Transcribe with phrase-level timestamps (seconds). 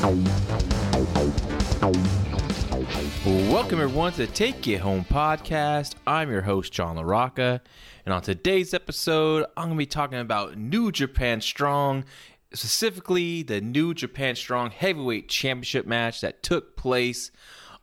[0.00, 0.30] Welcome
[3.80, 5.94] everyone to the Take It Home podcast.
[6.06, 7.60] I'm your host John LaRocca,
[8.06, 12.06] and on today's episode, I'm going to be talking about New Japan Strong,
[12.54, 17.30] specifically the New Japan Strong Heavyweight Championship match that took place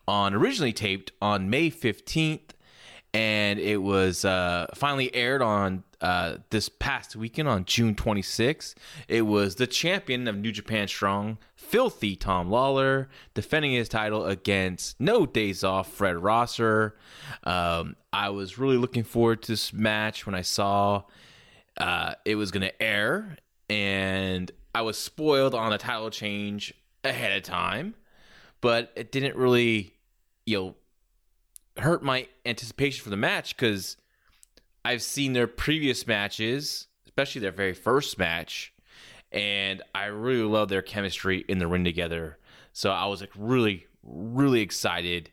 [0.08, 2.50] on originally taped on May 15th,
[3.14, 8.76] and it was uh, finally aired on uh, this past weekend on June 26th.
[9.08, 15.00] It was the champion of New Japan Strong, Filthy Tom Lawlor, defending his title against
[15.00, 16.96] No Days Off Fred Rosser.
[17.44, 21.04] Um, I was really looking forward to this match when I saw
[21.78, 23.38] uh, it was going to air,
[23.70, 26.74] and I was spoiled on a title change
[27.04, 27.96] ahead of time,
[28.62, 29.94] but it didn't really,
[30.46, 30.76] you know,
[31.82, 33.98] hurt my anticipation for the match because
[34.88, 38.74] I've seen their previous matches, especially their very first match,
[39.34, 42.38] and I really love their chemistry in the ring together.
[42.72, 45.30] So I was like really, really excited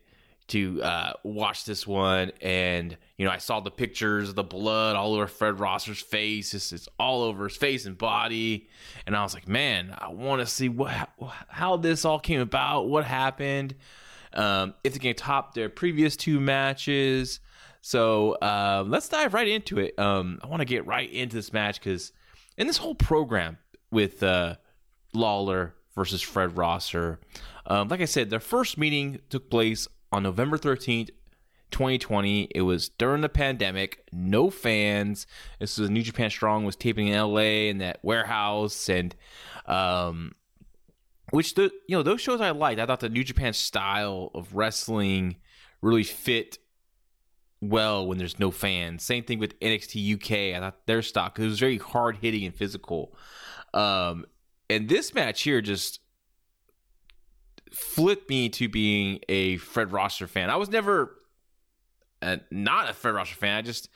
[0.47, 4.97] to uh, watch this one, and you know I saw the pictures of the blood
[4.97, 6.53] all over Fred Rosser's face.
[6.53, 8.67] It's, it's all over his face and body,
[9.07, 11.11] and I was like, man, I want to see what
[11.47, 13.73] how this all came about, what happened,
[14.33, 17.39] um, if they can top their previous two matches.
[17.85, 19.93] So uh, let's dive right into it.
[19.99, 22.13] Um, I want to get right into this match because
[22.57, 23.59] in this whole program
[23.91, 24.55] with uh,
[25.13, 27.19] Lawlor versus Fred Rosser,
[27.67, 31.11] um, like I said, their first meeting took place on November 13th,
[31.69, 32.47] 2020.
[32.55, 35.27] It was during the pandemic, no fans.
[35.59, 39.15] This was New Japan Strong was taping in LA in that warehouse and
[39.67, 40.33] um
[41.29, 42.79] which the you know those shows I liked.
[42.79, 45.35] I thought the New Japan style of wrestling
[45.83, 46.57] really fit
[47.61, 49.03] well when there's no fans.
[49.03, 50.55] Same thing with NXT UK.
[50.55, 53.15] I thought their stock it was very hard hitting and physical.
[53.73, 54.25] Um,
[54.69, 55.99] and this match here just
[57.71, 60.49] flipped me to being a Fred Rosser fan.
[60.49, 61.15] I was never
[62.21, 63.57] uh, not a Fred Rosser fan.
[63.57, 63.89] I just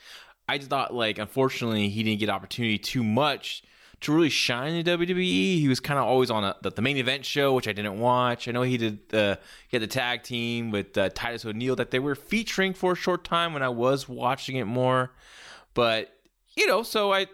[0.47, 3.63] I just thought like unfortunately he didn't get opportunity too much
[4.01, 5.59] to really shine in WWE.
[5.59, 7.99] He was kind of always on a, the, the, main event show, which I didn't
[7.99, 8.47] watch.
[8.47, 11.91] I know he did the he had the tag team with uh, Titus O'Neil that
[11.91, 15.11] they were featuring for a short time when I was watching it more,
[15.73, 16.13] but
[16.55, 17.27] you know, so I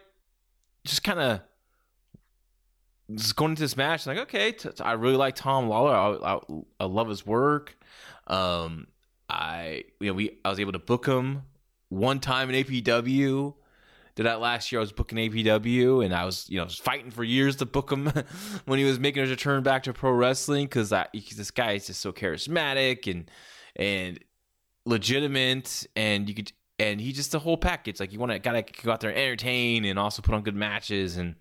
[0.85, 1.41] just kind of
[3.13, 5.93] just going into this match, like okay, t- t- I really like Tom Lawlor.
[5.93, 6.39] I, I,
[6.79, 7.77] I love his work.
[8.27, 8.87] Um,
[9.29, 11.43] I you know we I was able to book him
[11.89, 13.53] one time in APW
[14.15, 14.79] did that last year.
[14.79, 18.11] I was booking APW, and I was you know fighting for years to book him
[18.65, 22.01] when he was making his return back to pro wrestling because this guy is just
[22.01, 23.29] so charismatic and
[23.75, 24.19] and
[24.85, 27.99] legitimate, and you could and he just the whole package.
[27.99, 30.55] Like you want to gotta go out there and entertain and also put on good
[30.55, 31.35] matches and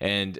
[0.00, 0.38] and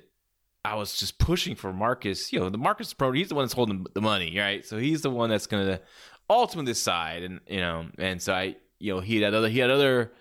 [0.64, 2.32] I was just pushing for Marcus.
[2.32, 4.64] You know, the Marcus Pro, he's the one that's holding the money, right?
[4.66, 5.80] So he's the one that's gonna
[6.28, 9.70] ultimately decide, and you know, and so I, you know, he had other he had
[9.70, 10.12] other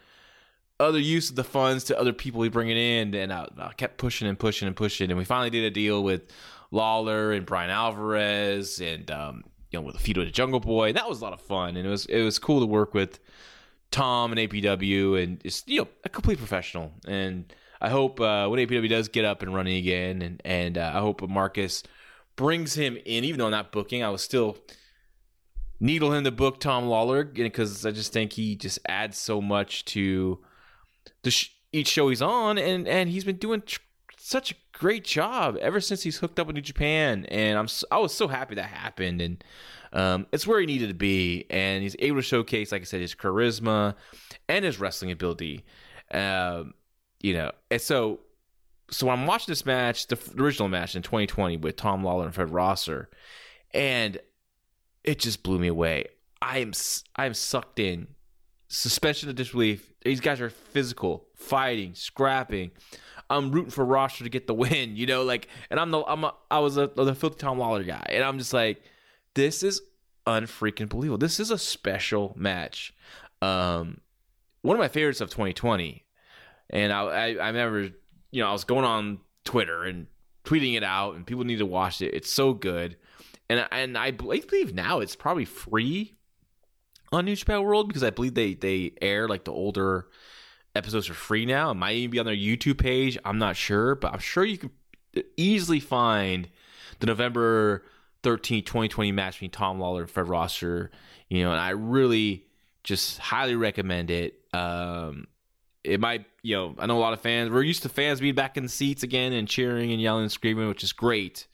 [0.80, 3.74] other use of the funds to other people we bring it in, and I, I,
[3.74, 6.24] kept pushing and pushing and pushing, and we finally did a deal with
[6.72, 11.09] Lawlor and Bryan Alvarez, and um, you know with the with the Jungle Boy, that
[11.09, 13.20] was a lot of fun, and it was it was cool to work with
[13.91, 17.52] Tom and APW, and just you know a complete professional, and
[17.82, 21.00] I hope uh, when APW does get up and running again, and and uh, I
[21.00, 21.84] hope Marcus
[22.35, 24.58] brings him in, even though I'm not booking, I was still
[25.80, 29.85] needle him to book Tom Lawlor because I just think he just adds so much
[29.85, 30.40] to
[31.24, 33.80] the sh- each show he's on, and and he's been doing tr-
[34.18, 37.88] such a great job ever since he's hooked up with New Japan, and I'm so,
[37.92, 39.44] I was so happy that happened, and
[39.94, 43.02] um, it's where he needed to be, and he's able to showcase, like I said,
[43.02, 43.96] his charisma
[44.48, 45.66] and his wrestling ability.
[46.12, 46.74] Um,
[47.20, 48.22] you know, and so
[48.90, 52.52] so I'm watching this match, the original match in 2020 with Tom Lawlor and Fred
[52.52, 53.09] Rosser,
[53.74, 54.18] and
[55.04, 56.06] it just blew me away.
[56.42, 56.74] I am
[57.16, 58.08] I am sucked in.
[58.69, 59.93] Suspension of disbelief.
[60.03, 62.72] These guys are physical, fighting, scrapping.
[63.29, 66.23] I'm rooting for Rosser to get the win, you know, like, and I'm the I'm
[66.23, 68.81] a, I was a, the filthy Tom Lawlor guy, and I'm just like,
[69.35, 69.81] this is
[70.25, 71.17] unfreaking believable.
[71.17, 72.93] This is a special match.
[73.41, 74.02] Um,
[74.61, 76.03] one of my favorites of 2020,
[76.70, 77.90] and I, I I remember,
[78.31, 80.08] you know, I was going on Twitter and
[80.43, 82.13] tweeting it out, and people need to watch it.
[82.13, 82.97] It's so good,
[83.49, 86.16] and and I believe now it's probably free
[87.12, 90.08] on New Japan World because I believe they they air like the older
[90.76, 91.72] episodes are free now.
[91.72, 93.18] It might even be on their YouTube page.
[93.26, 94.72] I'm not sure, but I'm sure you can
[95.36, 96.50] easily find
[97.00, 97.84] the November
[98.24, 100.92] 13, 2020 match between Tom Lawlor and Fred Rosser.
[101.30, 102.46] You know, and I really
[102.84, 104.40] just highly recommend it.
[104.54, 105.28] Um,
[105.84, 107.50] it might, you know, I know a lot of fans.
[107.50, 110.32] We're used to fans being back in the seats again and cheering and yelling and
[110.32, 111.48] screaming, which is great.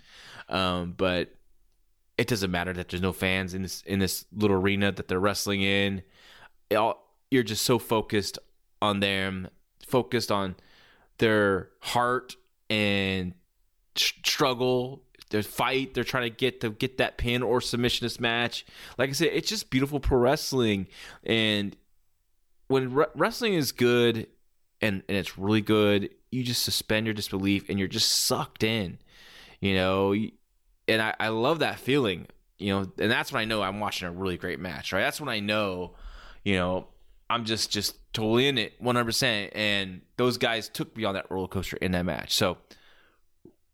[0.50, 1.34] Um, but
[2.18, 5.20] it doesn't matter that there's no fans in this in this little arena that they're
[5.20, 6.04] wrestling in.
[6.76, 8.38] All, you're just so focused
[8.82, 9.48] on them,
[9.88, 10.56] focused on
[11.18, 12.36] their heart
[12.70, 13.34] and
[13.96, 15.94] struggle, their fight.
[15.94, 18.66] They're trying to get to get that pin or submission match.
[18.98, 20.88] Like I said, it's just beautiful pro wrestling,
[21.24, 21.76] and
[22.68, 24.28] when re- wrestling is good
[24.82, 29.00] and and it's really good, you just suspend your disbelief and you're just sucked in.
[29.60, 30.14] You know,
[30.88, 32.28] and I, I love that feeling.
[32.60, 34.94] You know, and that's when I know I'm watching a really great match.
[34.94, 35.96] Right, that's when I know,
[36.44, 36.88] you know,
[37.30, 39.50] I'm just just totally in it 100%.
[39.54, 42.34] And those guys took me on that roller coaster in that match.
[42.34, 42.58] So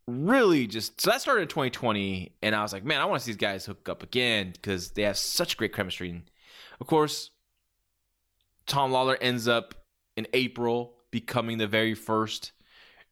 [0.06, 3.24] really just so that started in 2020 and I was like, man, I want to
[3.24, 6.10] see these guys hook up again because they have such great chemistry.
[6.10, 6.22] And
[6.80, 7.30] of course,
[8.66, 9.74] Tom Lawlor ends up
[10.16, 12.52] in April becoming the very first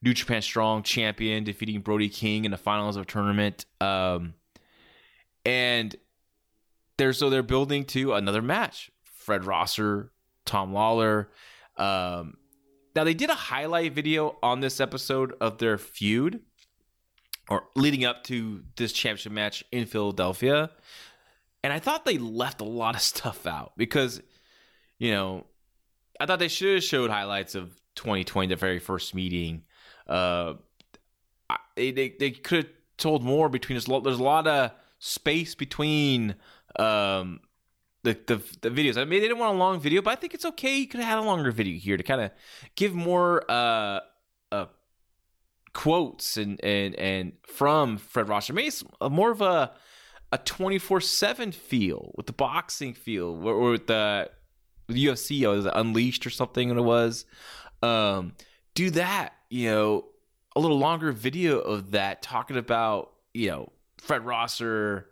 [0.02, 3.66] New Japan Strong champion, defeating Brody King in the finals of tournament.
[3.80, 4.34] Um,
[5.44, 5.94] and
[6.96, 8.90] they're so they're building to another match.
[9.04, 10.12] Fred Rosser
[10.48, 11.28] Tom Lawlor.
[11.76, 12.38] Um,
[12.96, 16.40] now they did a highlight video on this episode of their feud,
[17.48, 20.70] or leading up to this championship match in Philadelphia,
[21.62, 24.20] and I thought they left a lot of stuff out because,
[24.98, 25.46] you know,
[26.18, 29.62] I thought they should have showed highlights of 2020, the very first meeting.
[30.08, 30.54] Uh,
[31.76, 33.84] they they, could have told more between us.
[33.86, 36.34] There's a lot of space between
[36.78, 37.40] um,
[38.02, 38.96] the, the, the videos.
[38.96, 40.78] I mean, they didn't want a long video, but I think it's okay.
[40.78, 42.30] You could have had a longer video here to kind of
[42.74, 44.00] give more uh,
[44.52, 44.66] uh,
[45.72, 48.52] quotes and and and from Fred Rosser.
[48.52, 49.72] Maybe it's more of a
[50.32, 54.30] a twenty four seven feel with the boxing feel, or, or with the
[54.90, 55.44] UFC.
[55.44, 56.68] Or was it Unleashed or something?
[56.68, 57.24] When it was,
[57.82, 58.32] um,
[58.74, 59.34] do that.
[59.50, 60.04] You know,
[60.56, 65.08] a little longer video of that talking about you know Fred Rosser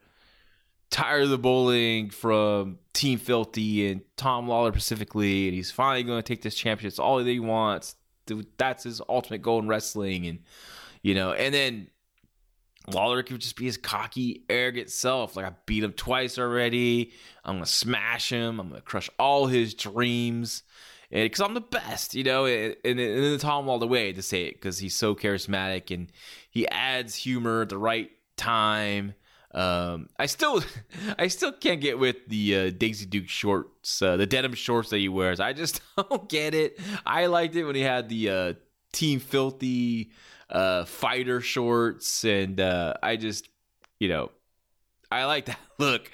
[0.91, 6.23] tired of the bowling from Team Filthy and Tom Lawlor specifically, and he's finally going
[6.23, 6.93] to take this championship.
[6.93, 7.97] It's all that he wants.
[8.59, 10.41] That's his ultimate goal in wrestling, and
[11.03, 11.89] you know, and then
[12.89, 15.37] Lawlor could just be his cocky, arrogant self.
[15.37, 17.13] Like I beat him twice already.
[17.45, 18.61] I'm gonna smash him.
[18.61, 20.63] I'm gonna crush all his dreams,
[21.11, 22.47] because I'm the best, you know.
[22.47, 26.11] And, then Tom Lawlor way to say it because he's so charismatic and
[26.51, 29.15] he adds humor at the right time.
[29.53, 30.63] Um, I still,
[31.19, 34.99] I still can't get with the uh, Daisy Duke shorts, uh, the denim shorts that
[34.99, 35.41] he wears.
[35.41, 36.79] I just don't get it.
[37.05, 38.53] I liked it when he had the uh,
[38.93, 40.11] Team Filthy
[40.51, 43.49] uh, fighter shorts, and uh, I just,
[43.99, 44.31] you know,
[45.11, 46.11] I like that look.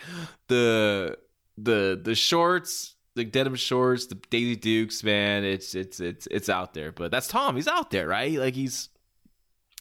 [0.48, 1.18] The
[1.58, 6.74] the the shorts, the denim shorts, the Daisy Dukes, man, it's it's it's it's out
[6.74, 6.92] there.
[6.92, 7.56] But that's Tom.
[7.56, 8.32] He's out there, right?
[8.38, 8.88] Like he's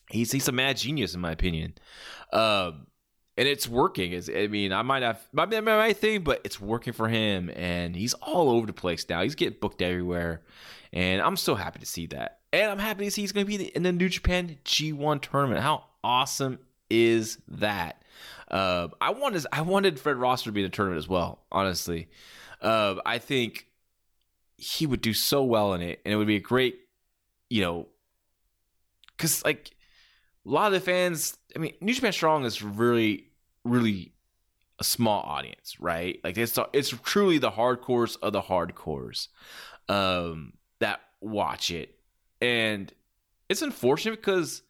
[0.09, 1.75] he's he's a mad genius in my opinion.
[2.33, 2.88] Um,
[3.38, 4.11] and it's working.
[4.11, 7.50] Is I mean, I might have might be my thing, but it's working for him,
[7.55, 9.23] and he's all over the place now.
[9.23, 10.41] He's getting booked everywhere,
[10.91, 12.39] and I'm so happy to see that.
[12.53, 15.61] And I'm happy to see he's going to be in the New Japan G1 tournament.
[15.61, 16.59] How awesome
[16.89, 18.00] is that?
[18.50, 21.39] Uh, I wanted I wanted Fred Rosser to be in the tournament as well.
[21.51, 22.10] Honestly,
[22.62, 23.68] uh, I think
[24.58, 26.75] he would do so well in it, and it would be a great,
[27.50, 27.88] you know,
[29.18, 29.72] because like
[30.46, 33.27] a lot of the fans, I mean, New Japan Strong is really,
[33.63, 34.13] really
[34.80, 36.20] a small audience, right?
[36.24, 39.27] Like it's it's truly the hardcores of the hardcores
[39.88, 41.96] um, that watch it,
[42.41, 42.91] and
[43.48, 44.63] it's unfortunate because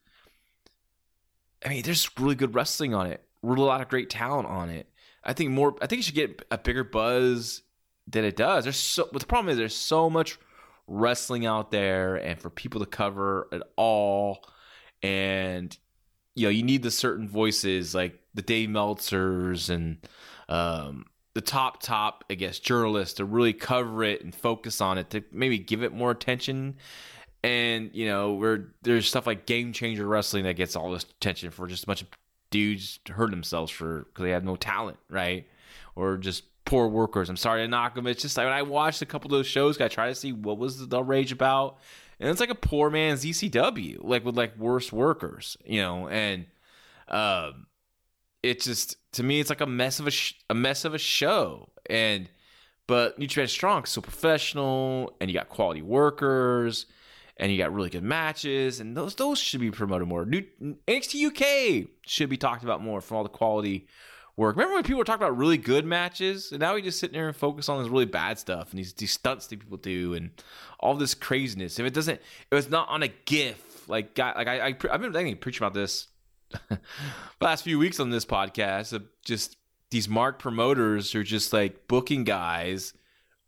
[1.65, 4.88] I mean, there's really good wrestling on it, a lot of great talent on it.
[5.24, 5.75] I think more.
[5.81, 7.62] I think it should get a bigger buzz
[8.07, 8.65] than it does.
[8.65, 9.07] There's so.
[9.12, 10.38] But the problem is there's so much
[10.88, 14.43] wrestling out there and for people to cover it all.
[15.03, 15.75] And,
[16.36, 19.98] you know, you need the certain voices like the Dave Meltzers and
[20.50, 25.10] um, the top, top, I guess, journalists to really cover it and focus on it
[25.12, 26.75] to maybe give it more attention.
[27.43, 31.50] And, you know, where there's stuff like Game Changer Wrestling that gets all this attention
[31.50, 32.10] for just a bunch of
[32.51, 35.48] dudes hurt themselves for because they have no talent, right?
[35.96, 37.29] Or just poor workers.
[37.29, 38.05] I'm sorry to knock them.
[38.05, 40.31] It's just like when I watched a couple of those shows, I try to see
[40.31, 41.79] what was the rage about,
[42.20, 46.46] and it's like a poor man's ECW, like with like worse workers, you know, and
[47.08, 47.65] um,
[48.43, 51.00] it just to me it's like a mess of a sh- a mess of a
[51.00, 52.29] show, and
[52.88, 56.86] but New Japan Strong so professional, and you got quality workers.
[57.38, 60.25] And you got really good matches, and those those should be promoted more.
[60.25, 61.27] New NXT
[61.83, 63.88] UK should be talked about more for all the quality
[64.35, 64.55] work.
[64.55, 67.27] Remember when people were talking about really good matches, and now we just sit there
[67.27, 70.31] and focus on this really bad stuff and these these stunts that people do and
[70.79, 71.79] all this craziness.
[71.79, 72.19] If it doesn't,
[72.51, 75.65] if it's not on a GIF, like guy, like I, I I've been thinking preaching
[75.65, 76.07] about this
[77.41, 79.57] last few weeks on this podcast of just
[79.89, 82.93] these mark promoters are just like booking guys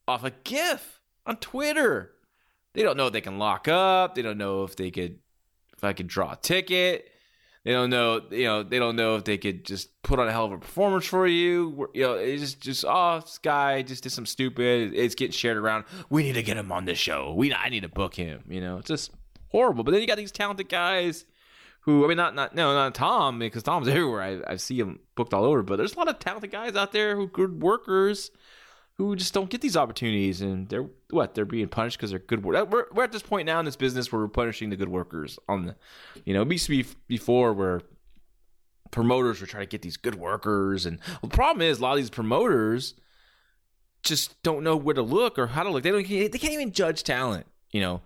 [0.08, 2.12] off a GIF on Twitter.
[2.74, 4.16] They don't know if they can lock up.
[4.16, 5.20] They don't know if they could
[5.76, 7.10] if I could draw a ticket.
[7.64, 10.32] They don't know, you know, they don't know if they could just put on a
[10.34, 11.90] hell of a performance for you.
[11.94, 14.94] You know, it's just, oh, this guy just did some stupid.
[14.94, 15.86] It's getting shared around.
[16.10, 17.34] We need to get him on the show.
[17.34, 18.44] We, I need to book him.
[18.50, 19.12] You know, it's just
[19.48, 19.86] horrible.
[19.86, 21.24] But then you got these talented guys
[21.82, 24.22] who, I mean, not, not, no, not Tom because Tom's everywhere.
[24.22, 25.64] I, I see him booked all over.
[25.64, 28.30] But there's a lot of talented guys out there who good workers
[28.98, 32.44] who just don't get these opportunities and they're what they're being punished because they're good
[32.44, 32.70] work.
[32.70, 35.40] We're, we're at this point now in this business where we're punishing the good workers
[35.48, 35.76] on the
[36.26, 37.82] you know it used to be before where
[38.92, 41.94] promoters were trying to get these good workers and well, the problem is a lot
[41.94, 42.94] of these promoters
[44.04, 45.84] just don't know where to look or how to look.
[45.84, 48.02] They don't they can't even judge talent you know.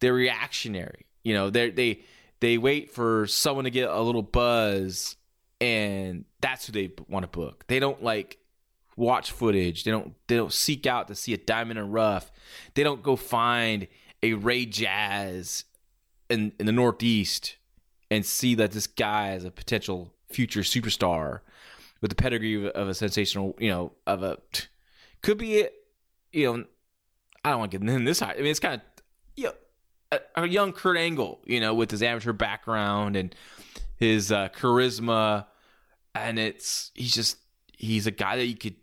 [0.00, 1.50] They're reactionary you know.
[1.50, 2.00] They they
[2.40, 5.16] they wait for someone to get a little buzz
[5.60, 7.64] and that's who they want to book.
[7.68, 8.38] They don't like
[8.96, 9.84] watch footage.
[9.84, 12.30] They don't they don't seek out to see a diamond in rough.
[12.74, 13.88] They don't go find
[14.22, 15.64] a Ray Jaz
[16.28, 17.56] in in the Northeast
[18.10, 21.40] and see that this guy is a potential future superstar
[22.02, 24.38] with the pedigree of, a sensational, you know, of a
[25.22, 25.72] could be, it.
[26.32, 26.64] you know,
[27.44, 28.32] I don't want to get in this high.
[28.32, 28.80] I mean, it's kind of,
[29.36, 29.52] you know,
[30.10, 33.34] a, a, young Kurt Angle, you know, with his amateur background and
[33.96, 35.46] his uh, charisma,
[36.14, 37.38] and it's he's just
[37.72, 38.74] he's a guy that you could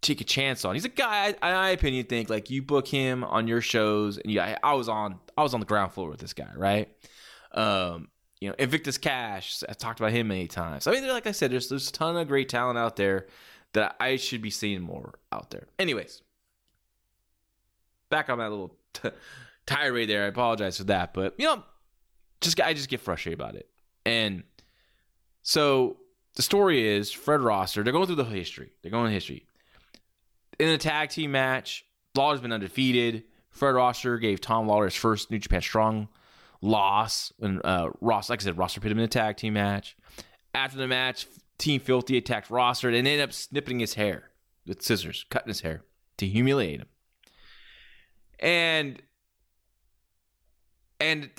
[0.00, 0.74] take a chance on.
[0.74, 4.32] He's a guy, in my opinion, think like you book him on your shows, and
[4.32, 6.88] yeah, I was on, I was on the ground floor with this guy, right?
[7.52, 8.08] Um,
[8.40, 10.86] you know, Invictus Khash, I talked about him many times.
[10.86, 13.26] I mean, like I said, there's there's a ton of great talent out there
[13.72, 15.66] that I should be seeing more out there.
[15.78, 16.22] Anyways,
[18.10, 19.10] back on that little t-
[19.66, 20.24] tirade there.
[20.24, 21.64] I apologize for that, but you know,
[22.40, 23.68] just I just get frustrated about it.
[24.06, 24.44] And
[25.42, 25.96] so
[26.36, 27.82] the story is Fred Rosser.
[27.82, 28.70] They're going through the history.
[28.82, 29.48] They're going through history
[30.58, 31.84] in a tag team match,
[32.14, 33.24] Lawlor's been undefeated.
[33.50, 36.08] Fred Rosser gave Tom Lawlor his first New Japan Strong
[36.60, 39.96] loss when uh, Ross, like I said, Rosser put him in a tag team match.
[40.54, 41.26] After the match,
[41.58, 44.30] Team Filthy attacked Rosser and ended up snipping his hair
[44.66, 45.82] with scissors, cutting his hair
[46.18, 46.88] to humiliate him.
[48.40, 49.02] And
[51.00, 51.30] and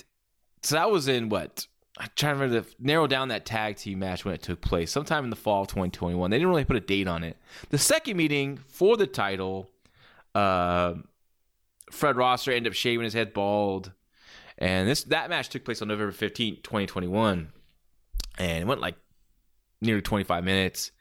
[0.62, 1.66] so that was in what
[2.00, 5.24] I'm trying to to narrow down that tag team match when it took place, sometime
[5.24, 6.30] in the fall of 2021.
[6.30, 7.36] They didn't really put a date on it.
[7.68, 9.70] The second meeting for the title,
[10.34, 10.94] uh,
[11.90, 13.92] Fred Rosser ended up shaving his head bald,
[14.56, 17.52] and this that match took place on November 15, 2021,
[18.38, 18.96] and it went like
[19.82, 20.92] nearly 25 minutes.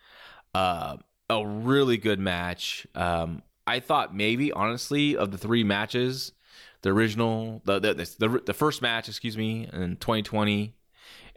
[0.54, 0.98] Uh,
[1.30, 2.86] a really good match.
[2.94, 6.34] Um, I thought maybe honestly of the three matches,
[6.82, 10.74] the original, the the the, the first match, excuse me, in 2020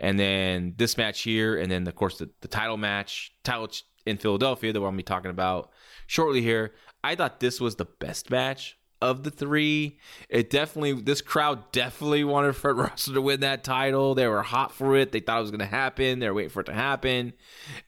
[0.03, 3.71] and then this match here, and then of course the, the title match, title
[4.05, 5.71] in Philadelphia that we're gonna be talking about
[6.07, 6.75] shortly here.
[7.05, 9.99] I thought this was the best match of the three.
[10.29, 14.15] It definitely, this crowd definitely wanted Fred Rosser to win that title.
[14.15, 15.13] They were hot for it.
[15.13, 16.19] They thought it was gonna happen.
[16.19, 17.33] They were waiting for it to happen,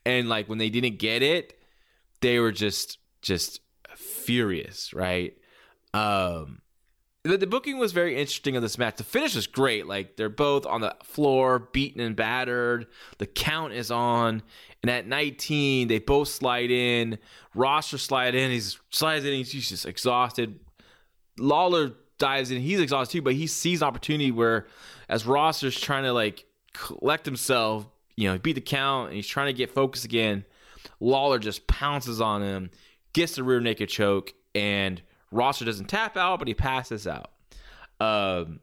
[0.06, 1.58] and like when they didn't get it,
[2.20, 3.60] they were just just
[3.96, 5.34] furious, right?
[5.92, 6.60] Um,
[7.24, 8.96] the, the booking was very interesting of this match.
[8.96, 9.86] The finish is great.
[9.86, 12.86] Like they're both on the floor, beaten and battered.
[13.18, 14.42] The count is on,
[14.82, 17.18] and at 19, they both slide in.
[17.54, 18.50] Rosser slide in.
[18.50, 19.32] He's slides in.
[19.32, 20.60] He's, just exhausted.
[21.38, 22.60] Lawlor dives in.
[22.60, 24.66] He's exhausted too, but he sees an opportunity where,
[25.08, 29.46] as Rosser's trying to like collect himself, you know, beat the count, and he's trying
[29.46, 30.44] to get focused again.
[31.00, 32.70] Lawlor just pounces on him,
[33.14, 35.00] gets the rear naked choke, and
[35.30, 37.30] Rosser doesn't tap out, but he passes out.
[38.00, 38.60] Um,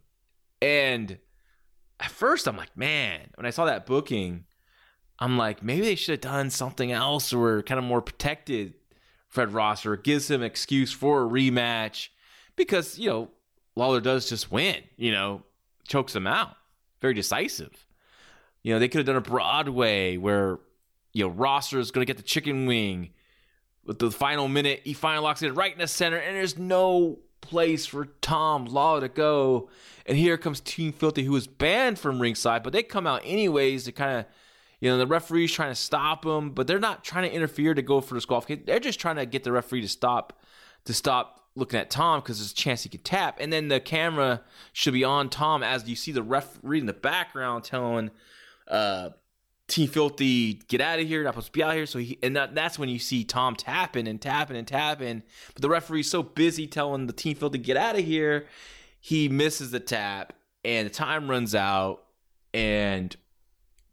[0.62, 1.18] and
[2.00, 4.46] at first, I'm like, man, when I saw that booking,
[5.20, 8.74] I'm like, maybe they should have done something else or kind of more protected
[9.30, 12.10] Fred Rosser, gives him excuse for a rematch
[12.56, 13.30] because, you know,
[13.78, 15.44] Lawlor does just win, you know,
[15.88, 16.56] chokes him out.
[17.00, 17.86] Very decisive.
[18.64, 20.60] You know, they could have done a Broadway where,
[21.14, 23.12] you know, Rosser is going to get the chicken wing
[23.92, 24.80] with the final minute.
[24.86, 29.02] He finally locks it right in the center, and there's no place for Tom Law
[29.02, 29.70] to go.
[30.06, 33.84] And here comes Team Filthy, who was banned from ringside, but they come out anyways
[33.84, 34.26] to kind of,
[34.80, 37.82] you know, the referee's trying to stop them, but they're not trying to interfere to
[37.82, 38.48] go for the golf.
[38.48, 40.42] They're just trying to get the referee to stop,
[40.86, 43.40] to stop looking at Tom because there's a chance he could tap.
[43.42, 46.94] And then the camera should be on Tom as you see the referee in the
[46.94, 48.10] background telling
[48.70, 49.10] uh,
[49.72, 51.86] Team Filthy, get out of here, not supposed to be out here.
[51.86, 55.24] So he and that, that's when you see Tom tapping and tapping and tapping.
[55.54, 58.48] But the referee's so busy telling the Team Filthy get out of here,
[59.00, 60.34] he misses the tap
[60.66, 62.04] and the time runs out
[62.54, 63.16] and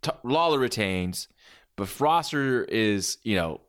[0.03, 1.29] T- Lawlor retains.
[1.77, 3.61] But Rosser is, you know,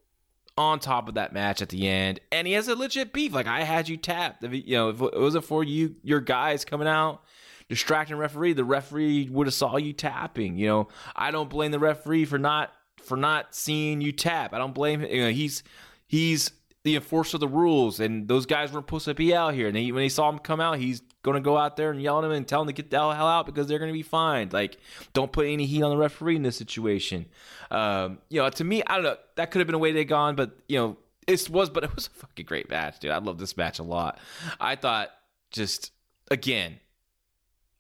[0.58, 3.34] on top of that match at the end, and he has a legit beef.
[3.34, 4.44] Like I had you tapped.
[4.44, 7.22] You know, if it wasn't for you, your guys coming out
[7.69, 10.57] distracting referee, the referee would have saw you tapping.
[10.57, 14.53] You know, I don't blame the referee for not for not seeing you tap.
[14.53, 15.11] I don't blame him.
[15.11, 15.63] You know, he's
[16.07, 16.51] he's
[16.83, 19.67] the enforcer of the rules, and those guys weren't supposed to be out here.
[19.67, 22.01] And he, when he saw him come out, he's going to go out there and
[22.01, 23.97] yell at him and tell him to get the hell out because they're going to
[23.97, 24.53] be fined.
[24.53, 24.77] Like,
[25.13, 27.25] don't put any heat on the referee in this situation.
[27.69, 29.17] Um, you know, to me, I don't know.
[29.35, 30.97] That could have been a way they gone, but you know,
[31.27, 31.69] it was.
[31.69, 33.11] But it was a fucking great match, dude.
[33.11, 34.17] I love this match a lot.
[34.59, 35.09] I thought
[35.51, 35.91] just
[36.31, 36.79] again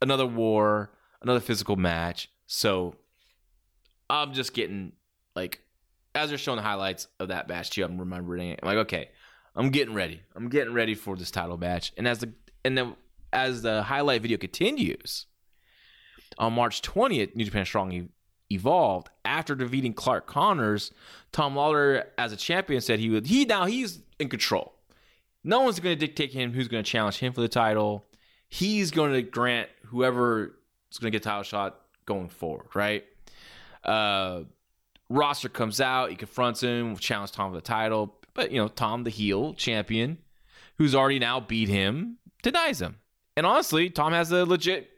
[0.01, 0.91] another war,
[1.21, 2.29] another physical match.
[2.47, 2.95] So
[4.09, 4.93] I'm just getting
[5.35, 5.61] like
[6.15, 8.59] as they're showing the highlights of that match too, I'm remembering it.
[8.61, 9.09] I'm like, okay,
[9.55, 10.21] I'm getting ready.
[10.35, 11.93] I'm getting ready for this title match.
[11.97, 12.33] And as the
[12.65, 12.95] and then
[13.31, 15.27] as the highlight video continues,
[16.37, 18.09] on March 20th, New Japan Strong
[18.51, 20.91] evolved after defeating Clark Connors.
[21.31, 23.27] Tom Lawlor, as a champion, said he would.
[23.27, 24.73] He now he's in control.
[25.43, 28.05] No one's going to dictate him who's going to challenge him for the title
[28.49, 30.55] he's going to grant whoever
[30.91, 33.05] is going to get title shot going forward, right?
[33.83, 34.41] Uh,
[35.09, 39.03] Rosser comes out, he confronts him, challenges Tom for the title, but you know Tom,
[39.03, 40.17] the heel champion,
[40.77, 42.97] who's already now beat him, denies him.
[43.35, 44.89] And honestly, Tom has a legit,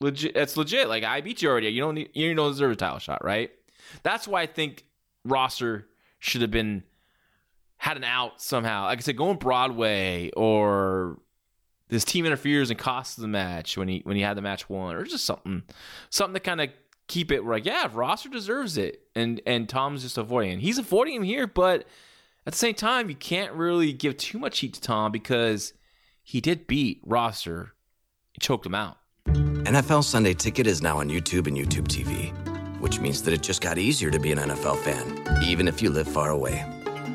[0.00, 0.34] legit.
[0.34, 0.88] That's legit.
[0.88, 1.68] Like I beat you already.
[1.68, 3.50] You don't need, you don't deserve a title shot, right?
[4.02, 4.84] That's why I think
[5.24, 5.86] Rosser
[6.18, 6.84] should have been
[7.76, 8.84] had an out somehow.
[8.84, 11.18] Like I said, going Broadway or
[11.90, 14.94] this team interferes and costs the match when he when he had the match won,
[14.94, 15.62] or just something
[16.08, 16.70] something to kind of
[17.08, 20.60] keep it like yeah, Rosser deserves it, and and Tom's just avoiding.
[20.60, 21.86] He's avoiding him here, but
[22.46, 25.74] at the same time, you can't really give too much heat to Tom because
[26.22, 27.74] he did beat Rosser,
[28.32, 28.98] he choked him out.
[29.26, 32.32] NFL Sunday Ticket is now on YouTube and YouTube TV,
[32.80, 35.90] which means that it just got easier to be an NFL fan, even if you
[35.90, 36.79] live far away.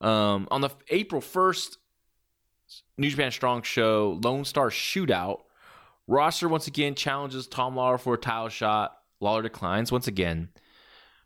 [0.00, 1.76] Um, on the April 1st
[2.96, 5.40] New Japan Strong show, Lone Star Shootout,
[6.06, 8.96] Rosser once again challenges Tom Lawlor for a title shot.
[9.20, 10.48] Lawlor declines once again,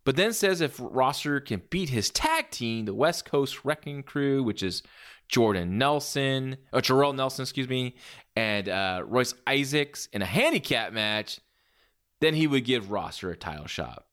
[0.05, 4.43] but then says if Rosser can beat his tag team, the West Coast Wrecking Crew,
[4.43, 4.83] which is
[5.29, 7.97] Jordan Nelson, or Jorel Nelson, excuse me,
[8.35, 11.39] and uh, Royce Isaacs in a handicap match,
[12.21, 14.05] then he would give Rosser a title shot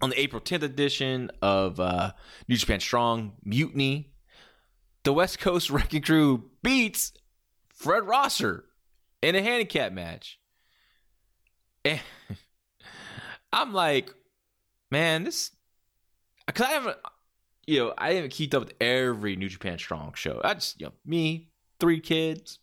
[0.00, 2.12] on the April 10th edition of uh,
[2.48, 4.12] New Japan Strong Mutiny,
[5.04, 7.12] the West Coast Wrecking Crew beats
[7.68, 8.64] Fred Rosser
[9.22, 10.38] in a handicap match.
[11.84, 12.00] And
[13.52, 14.12] I'm like,
[14.90, 15.52] man, this
[16.46, 16.96] because I haven't,
[17.66, 20.40] you know, I haven't kept up with every New Japan Strong show.
[20.42, 22.58] I just, you know, me, three kids.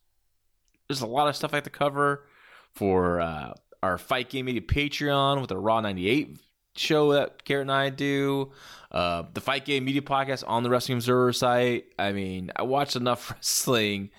[0.87, 2.25] There's a lot of stuff I have to cover
[2.73, 6.39] for uh, our Fight Game Media Patreon with the Raw 98
[6.75, 8.51] show that Garrett and I do,
[8.91, 11.85] uh, the Fight Game Media Podcast on the Wrestling Observer site.
[11.97, 14.09] I mean, I watch enough wrestling,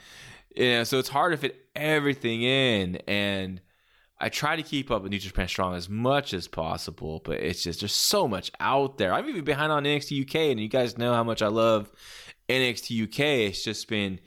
[0.56, 2.96] so it's hard to fit everything in.
[3.06, 3.60] And
[4.18, 7.62] I try to keep up with New Japan Strong as much as possible, but it's
[7.62, 9.12] just there's so much out there.
[9.12, 11.90] I'm even behind on NXT UK, and you guys know how much I love
[12.48, 13.20] NXT UK.
[13.50, 14.20] It's just been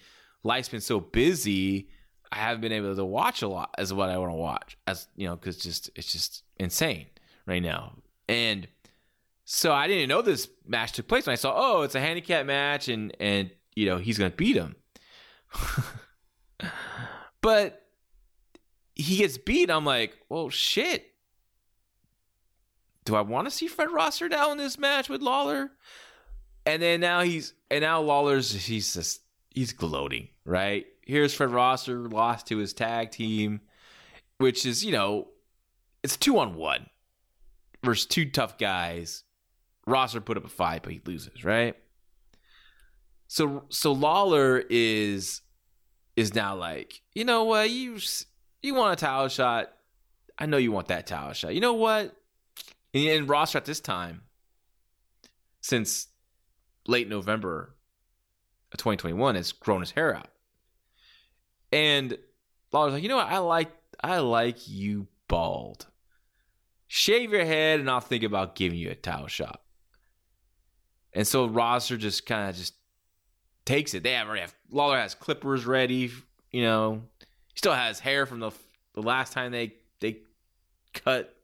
[0.44, 1.90] life's been so busy.
[2.32, 5.08] I haven't been able to watch a lot as what I want to watch, as
[5.16, 7.08] you know, because just it's just insane
[7.48, 7.94] right now.
[8.30, 8.68] And
[9.44, 11.26] so I didn't know this match took place.
[11.26, 14.56] When I saw, oh, it's a handicap match, and and you know he's gonna beat
[14.56, 14.76] him,
[17.42, 17.88] but
[18.94, 19.72] he gets beat.
[19.72, 21.08] I'm like, well, shit.
[23.06, 25.72] Do I want to see Fred Rosser now in this match with Lawlor?
[26.68, 30.86] And then now he's and now Lawlor's he's just he's gloating, right?
[31.02, 33.62] Here's Fred Rosser lost to his tag team,
[34.38, 35.30] which is you know
[36.04, 36.86] it's two on one
[37.84, 39.24] versus two tough guys.
[39.86, 41.76] Rosser put up a fight, but he loses, right?
[43.28, 45.42] So so Lawlor is
[46.16, 48.00] is now like, you know what, you
[48.62, 49.72] you want a title shot.
[50.38, 51.54] I know you want that title shot.
[51.54, 52.16] You know what?
[52.94, 54.22] And, and Rosser at this time,
[55.62, 56.08] since
[56.88, 57.76] late November
[58.72, 60.30] of 2021, has grown his hair out.
[61.72, 62.18] And
[62.72, 63.28] Lawlor's like, you know what?
[63.28, 65.88] I like I like you bald.
[66.92, 69.62] Shave your head, and I'll think about giving you a towel shot.
[71.14, 72.74] And so Rosser just kind of just
[73.64, 74.02] takes it.
[74.02, 76.12] They have already have Lawlor has clippers ready.
[76.52, 78.50] You know, he still has hair from the
[78.96, 80.22] the last time they they
[80.96, 81.36] cut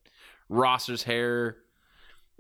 [0.50, 1.58] Rosser's hair,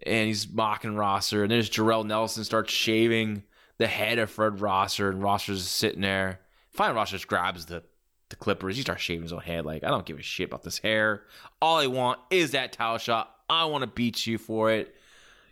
[0.04, 1.44] and he's mocking Rosser.
[1.44, 3.44] And there's Jorel Nelson starts shaving
[3.78, 6.40] the head of Fred Rosser, and Rosser's sitting there.
[6.72, 7.84] Finally, Rosser just grabs the
[8.30, 8.76] the clippers.
[8.76, 9.66] He starts shaving his own head.
[9.66, 11.24] Like I don't give a shit about this hair.
[11.62, 13.32] All I want is that towel shot.
[13.50, 14.96] I want to beat you for it.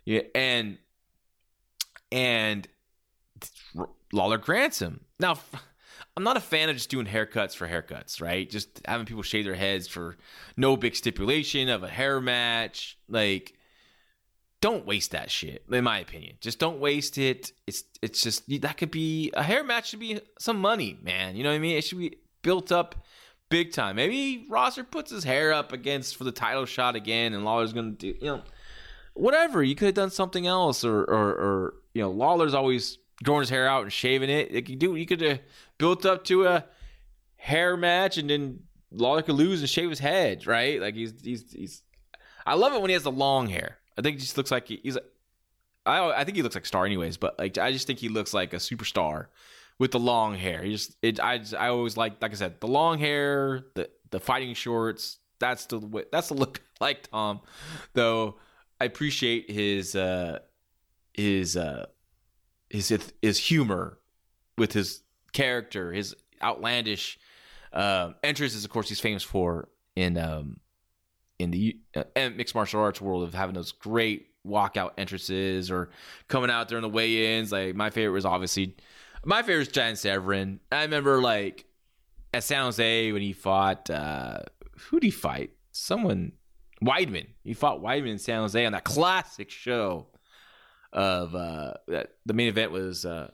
[0.04, 0.78] Yeah, and
[2.10, 2.68] and
[4.12, 5.00] Lawlor grants him.
[5.18, 5.38] Now,
[6.16, 8.48] I'm not a fan of just doing haircuts for haircuts, right?
[8.48, 10.16] Just having people shave their heads for
[10.56, 12.98] no big stipulation of a hair match.
[13.08, 13.54] Like,
[14.60, 16.36] don't waste that shit, in my opinion.
[16.40, 17.52] Just don't waste it.
[17.66, 21.36] It's it's just that could be a hair match should be some money, man.
[21.36, 21.76] You know what I mean?
[21.76, 22.94] It should be built up
[23.48, 23.96] big time.
[23.96, 27.90] Maybe Rosser puts his hair up against for the title shot again, and Lawlor's gonna
[27.90, 28.42] do you know
[29.14, 29.62] whatever.
[29.62, 33.50] You could have done something else, or or, or you know, Lawlor's always growing his
[33.50, 34.52] hair out and shaving it.
[34.52, 34.94] You could do.
[34.94, 35.40] You could have
[35.78, 36.64] built up to a
[37.36, 38.60] hair match, and then
[38.92, 40.80] Lawlor could lose and shave his head, right?
[40.80, 41.82] Like he's he's he's.
[42.46, 43.78] I love it when he has the long hair.
[43.96, 44.98] I think he just looks like he, he's.
[45.86, 47.16] I I think he looks like star, anyways.
[47.16, 49.26] But like I just think he looks like a superstar
[49.78, 50.62] with the long hair.
[50.62, 51.20] He just it.
[51.20, 55.18] I just, I always like like I said the long hair, the the fighting shorts.
[55.38, 56.06] That's the.
[56.12, 57.40] That's the look I like Tom,
[57.92, 58.36] though.
[58.80, 60.40] I appreciate his uh
[61.12, 61.86] his uh
[62.70, 63.98] his his humor
[64.58, 67.18] with his character, his outlandish
[67.72, 68.64] uh, entrances.
[68.64, 70.60] Of course, he's famous for in um,
[71.38, 72.04] in the uh,
[72.36, 75.90] mixed martial arts world of having those great walkout entrances or
[76.28, 77.52] coming out during the weigh-ins.
[77.52, 78.76] Like my favorite was obviously
[79.24, 80.60] my favorite is Giant Severin.
[80.70, 81.64] I remember like
[82.32, 84.40] at San Jose when he fought uh,
[84.78, 85.50] who did he fight?
[85.72, 86.32] Someone
[86.82, 87.28] Weidman.
[87.42, 90.06] He fought Weidman in San Jose on that classic show
[90.92, 93.30] of uh, the main event was uh,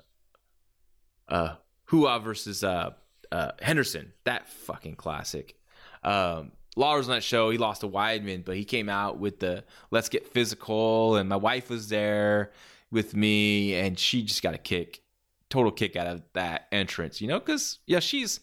[1.28, 1.56] uh,
[1.90, 2.90] Rua versus uh,
[3.30, 4.12] uh, Henderson.
[4.24, 5.56] That fucking classic.
[6.02, 7.50] Um, Lawlor's on that show.
[7.50, 11.36] He lost to Weidman, but he came out with the "Let's get physical," and my
[11.36, 12.52] wife was there
[12.90, 15.02] with me, and she just got a kick,
[15.50, 17.20] total kick out of that entrance.
[17.20, 18.40] You know, because yeah, she's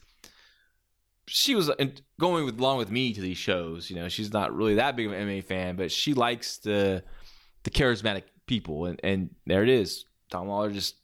[1.28, 1.76] she was uh,
[2.20, 3.90] going with along with me to these shows.
[3.90, 7.04] You know, she's not really that big of an MMA fan, but she likes the
[7.64, 10.06] the charismatic people, and and there it is.
[10.30, 10.96] Tom Lawlor just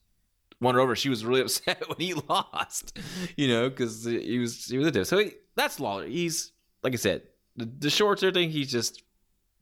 [0.60, 0.96] won her over.
[0.96, 2.98] She was really upset when he lost,
[3.36, 5.08] you know, because he was he was a diff.
[5.08, 6.08] So he, that's Lawlor.
[6.08, 6.52] He's
[6.84, 7.24] like I said,
[7.56, 8.22] the, the shorts.
[8.22, 9.04] He's just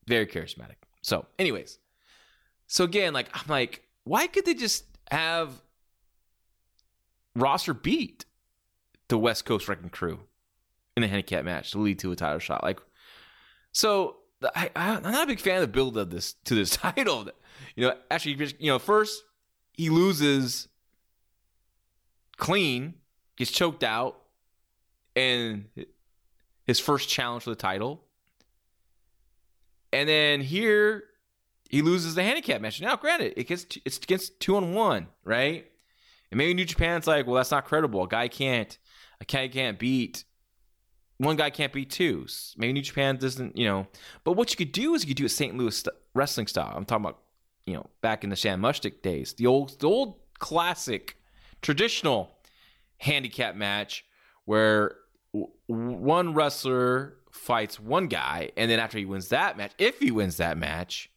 [0.07, 0.75] very charismatic.
[1.01, 1.79] So, anyways,
[2.67, 5.49] so again, like I'm like, why could they just have
[7.35, 8.25] Rosser beat
[9.07, 10.21] the West Coast Wrecking Crew
[10.95, 12.63] in a handicap match to lead to a title shot?
[12.63, 12.79] Like,
[13.71, 14.17] so
[14.55, 17.27] I, am not a big fan of the build of this to this title.
[17.75, 19.23] You know, actually, you know, first
[19.73, 20.67] he loses
[22.37, 22.95] clean,
[23.37, 24.19] gets choked out,
[25.15, 25.65] and
[26.65, 28.03] his first challenge for the title.
[29.93, 31.03] And then here
[31.69, 32.81] he loses the handicap match.
[32.81, 35.70] Now, granted, it gets it's against two on one, right?
[36.31, 38.03] And maybe New Japan's like, well, that's not credible.
[38.03, 38.77] A guy can't,
[39.19, 40.23] a guy can't beat
[41.21, 42.25] one guy can't beat two.
[42.57, 43.85] Maybe New Japan doesn't, you know.
[44.23, 45.55] But what you could do is you could do a St.
[45.55, 46.73] Louis st- wrestling style.
[46.75, 47.19] I'm talking about,
[47.67, 51.17] you know, back in the Sam Muchnick days, the old, the old classic,
[51.61, 52.35] traditional
[52.97, 54.03] handicap match
[54.45, 54.95] where
[55.31, 60.09] w- one wrestler fights one guy, and then after he wins that match, if he
[60.09, 61.11] wins that match,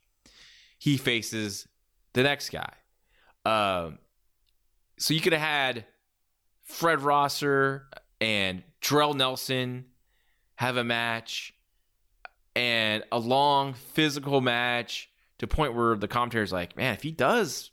[0.79, 1.67] he faces
[2.13, 2.75] the next guy.
[3.47, 3.99] Um,
[5.05, 5.85] so you could have had
[6.63, 7.89] Fred Rosser
[8.23, 9.85] and Jorel Nelson
[10.55, 11.53] have a match
[12.57, 17.71] and a long physical match to point where the commentator's like, man, if he does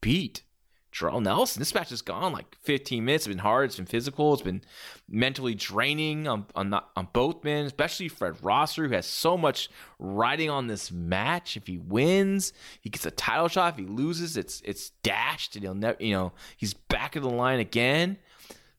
[0.00, 0.42] beat
[0.92, 3.26] Jorel Nelson, this match has gone like 15 minutes.
[3.26, 3.66] It's been hard.
[3.66, 4.32] It's been physical.
[4.32, 4.62] It's been
[5.08, 9.68] mentally draining on on, not, on both men, especially Fred Rosser, who has so much
[9.98, 11.56] riding on this match.
[11.56, 13.74] If he wins, he gets a title shot.
[13.74, 17.30] If he loses, it's it's dashed, and he'll never, you know, he's back in the
[17.30, 18.18] line again.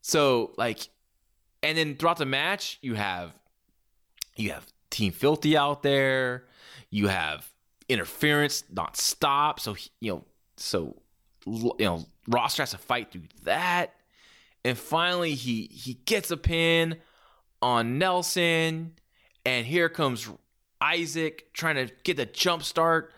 [0.02, 0.90] So like,
[1.64, 3.32] and then throughout the match, you have
[4.36, 6.46] you have Team Filthy out there.
[6.90, 7.50] You have
[7.88, 9.62] interference not stop.
[9.62, 10.26] So you know,
[10.58, 10.98] so
[11.46, 13.94] you know, Rosser has to fight through that.
[14.64, 16.98] And finally, he he gets a pin
[17.62, 18.94] on Nelson,
[19.46, 20.30] and here comes
[20.80, 23.14] Isaac trying to get the jump start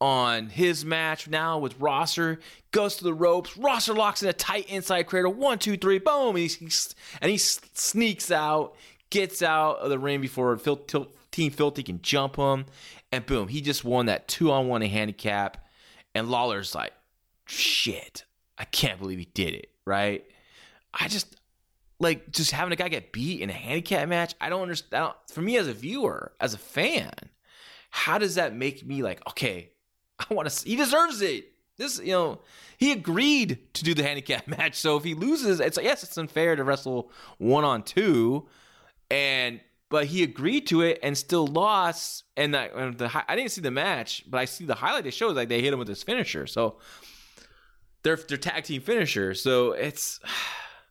[0.00, 2.38] on his match now with Rosser.
[2.70, 3.56] Goes to the ropes.
[3.56, 5.32] Rosser locks in a tight inside cradle.
[5.32, 6.36] One, two, three, boom.
[6.36, 8.76] And, he's, and he sneaks out,
[9.10, 12.66] gets out of the ring before Team Filthy can jump him.
[13.10, 15.66] And boom, he just won that two on one handicap.
[16.14, 16.92] And Lawlor's like,
[17.48, 18.24] shit,
[18.56, 20.24] I can't believe he did it, right?
[20.92, 21.36] I just
[22.00, 24.34] like just having a guy get beat in a handicap match.
[24.40, 24.94] I don't understand.
[24.94, 27.12] I don't, for me as a viewer, as a fan,
[27.90, 29.70] how does that make me like, okay,
[30.18, 30.68] I want to.
[30.68, 31.52] He deserves it.
[31.76, 32.40] This, you know,
[32.76, 34.74] he agreed to do the handicap match.
[34.74, 38.48] So if he loses, it's like yes, it's unfair to wrestle one on two,
[39.10, 42.24] and but he agreed to it and still lost.
[42.36, 45.06] And, that, and the I didn't see the match, but I see the highlight.
[45.06, 46.46] It shows like they hit him with his finisher.
[46.46, 46.78] So
[48.02, 49.34] they're they're tag team finisher.
[49.34, 50.20] So it's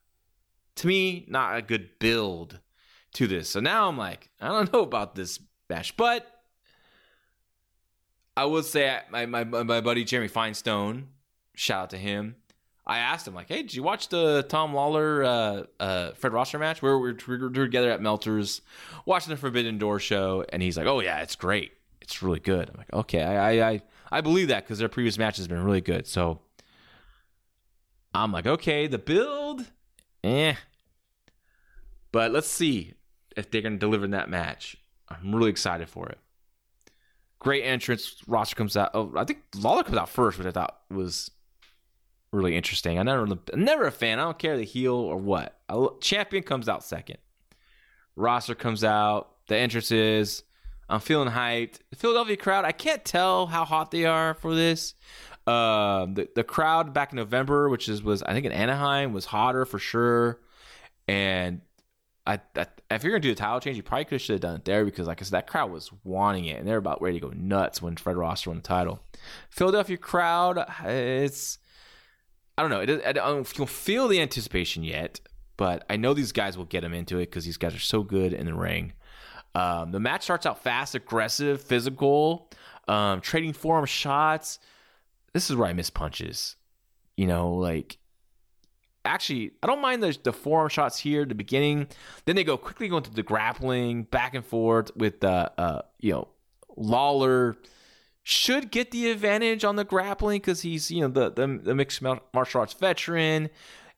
[0.76, 2.60] to me not a good build
[3.14, 3.50] to this.
[3.50, 5.40] So now I'm like, I don't know about this
[5.70, 6.26] match, but
[8.36, 11.08] I will say my my my buddy Jeremy Finestone,
[11.56, 12.36] shout out to him.
[12.86, 16.58] I asked him like, "Hey, did you watch the Tom Lawlor uh, uh, Fred Rosser
[16.60, 18.62] match where we were, together at Melters
[19.06, 21.72] watching the Forbidden Door show?" And he's like, "Oh yeah, it's great.
[22.00, 25.38] It's really good." I'm like, "Okay, I I I, believe that because their previous match
[25.38, 26.40] has been really good." So
[28.24, 29.66] I'm like, "Okay, the build,
[30.24, 30.56] eh."
[32.12, 32.94] But let's see
[33.36, 34.78] if they're going to deliver in that match.
[35.10, 36.18] I'm really excited for it.
[37.40, 38.16] Great entrance.
[38.28, 38.92] Rosser comes out.
[38.94, 41.30] Oh, I think Lawlor comes out first, which I thought was
[42.32, 42.98] really interesting.
[42.98, 44.20] I never, never a fan.
[44.20, 45.60] I don't care the heel or what.
[46.02, 47.18] Champion comes out second.
[48.16, 49.34] Rosser comes out.
[49.48, 50.44] The entrances.
[50.90, 51.80] I'm feeling hyped.
[51.90, 52.66] The Philadelphia crowd.
[52.66, 54.94] I can't tell how hot they are for this.
[55.48, 59.26] Uh, the the crowd back in November, which is was I think in Anaheim, was
[59.26, 60.42] hotter for sure.
[61.08, 61.62] And
[62.26, 64.56] I, I if you're gonna do the title change, you probably could should have done
[64.58, 67.20] it there because, like I said, that crowd was wanting it and they're about ready
[67.20, 69.00] to go nuts when Fred Rosser won the title.
[69.50, 71.60] Philadelphia crowd, it's
[72.58, 72.82] I don't know.
[72.82, 75.22] It, I don't feel the anticipation yet,
[75.56, 78.04] but I know these guys will get them into it because these guys are so
[78.04, 78.94] good in the ring.
[79.56, 82.50] Um, the match starts out fast, aggressive, physical,
[82.90, 84.60] um, trading forearm shots.
[85.38, 86.56] This is where I miss punches.
[87.16, 88.00] You know, like
[89.06, 91.90] actually, I don't mind the the forearm shots here at the beginning.
[92.26, 95.82] Then they go quickly going into the grappling back and forth with the uh, uh,
[96.00, 96.30] you know
[96.76, 97.56] Lawlor
[98.24, 102.02] should get the advantage on the grappling because he's you know the, the, the mixed
[102.02, 103.52] martial arts veteran,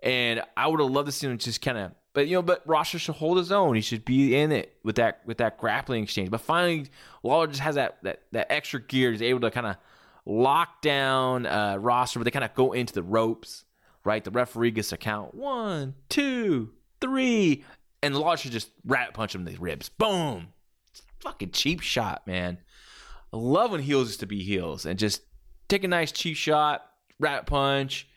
[0.04, 1.91] and I would have loved to see him just kind of.
[2.12, 3.75] But you know, but Rosser should hold his own.
[3.75, 6.32] He should be in it with that with that grappling exchange.
[6.32, 6.88] But finally,
[7.23, 9.13] Lawlor just has that that, that extra gear.
[9.13, 9.78] He's able to kind of
[10.30, 13.65] lock down uh, Rosser, but they kind of go into the ropes.
[14.06, 17.65] Right, the referee gets to count one, two, three,
[18.02, 19.89] and Lawlor should just rat punch him in the ribs.
[19.89, 20.54] Boom!
[21.20, 22.60] Fucking cheap shot, man.
[23.34, 25.22] I love when heels used to be heels and just
[25.68, 26.89] take a nice cheap shot,
[27.20, 28.08] rat punch,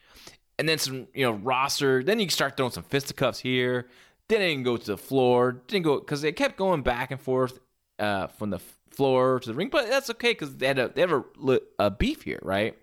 [0.56, 2.04] and then some, you know, Rosser.
[2.04, 3.88] Then you can start throwing some fisticuffs here.
[4.28, 5.62] Then it can go to the floor.
[5.66, 7.58] Didn't go because they kept going back and forth
[7.98, 8.60] uh, from the
[8.94, 11.90] floor to the ring, but that's okay because they had a they have a, a
[11.90, 12.76] beef here, right?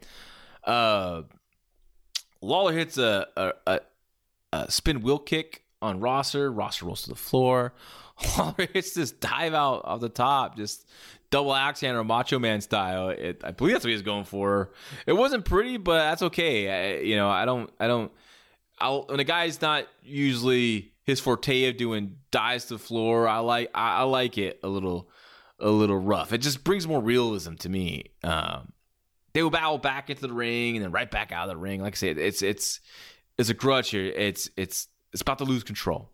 [0.64, 1.24] Uh,
[2.42, 3.80] Lawlor hits a, a, a,
[4.54, 6.52] a spin wheel kick on Rosser.
[6.52, 7.74] Rosser rolls to the floor.
[8.38, 10.88] Lawlor hits this dive out of the top, just
[11.32, 13.10] double axe handle Macho Man style.
[13.10, 14.72] It, I believe that's what he was going for.
[15.06, 16.98] It wasn't pretty, but that's okay.
[16.98, 18.12] I, you know, I don't, I don't.
[18.80, 23.28] I'll, when a guy's not usually his forte of doing dives to the floor.
[23.28, 25.10] I like I, I like it a little
[25.60, 26.34] a little rough.
[26.34, 28.06] It just brings more realism to me.
[28.24, 28.74] Um,
[29.34, 31.82] they will battle back into the ring and then right back out of the ring.
[31.82, 32.80] Like I said, it's it's
[33.38, 34.06] it's a grudge here.
[34.06, 36.12] It's it's it's about to lose control.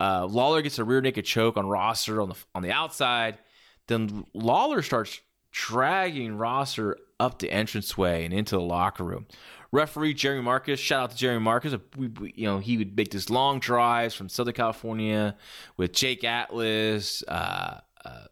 [0.00, 3.38] Uh, Lawlor gets a rear naked choke on Rosser on the on the outside.
[3.86, 9.26] Then Lawlor starts dragging Rosser up the entranceway and into the locker room.
[9.70, 11.74] Referee Jerry Marcus, shout out to Jerry Marcus.
[11.96, 15.36] We, we, you know, he would make this long drives from Southern California
[15.76, 18.24] with Jake Atlas, uh, uh,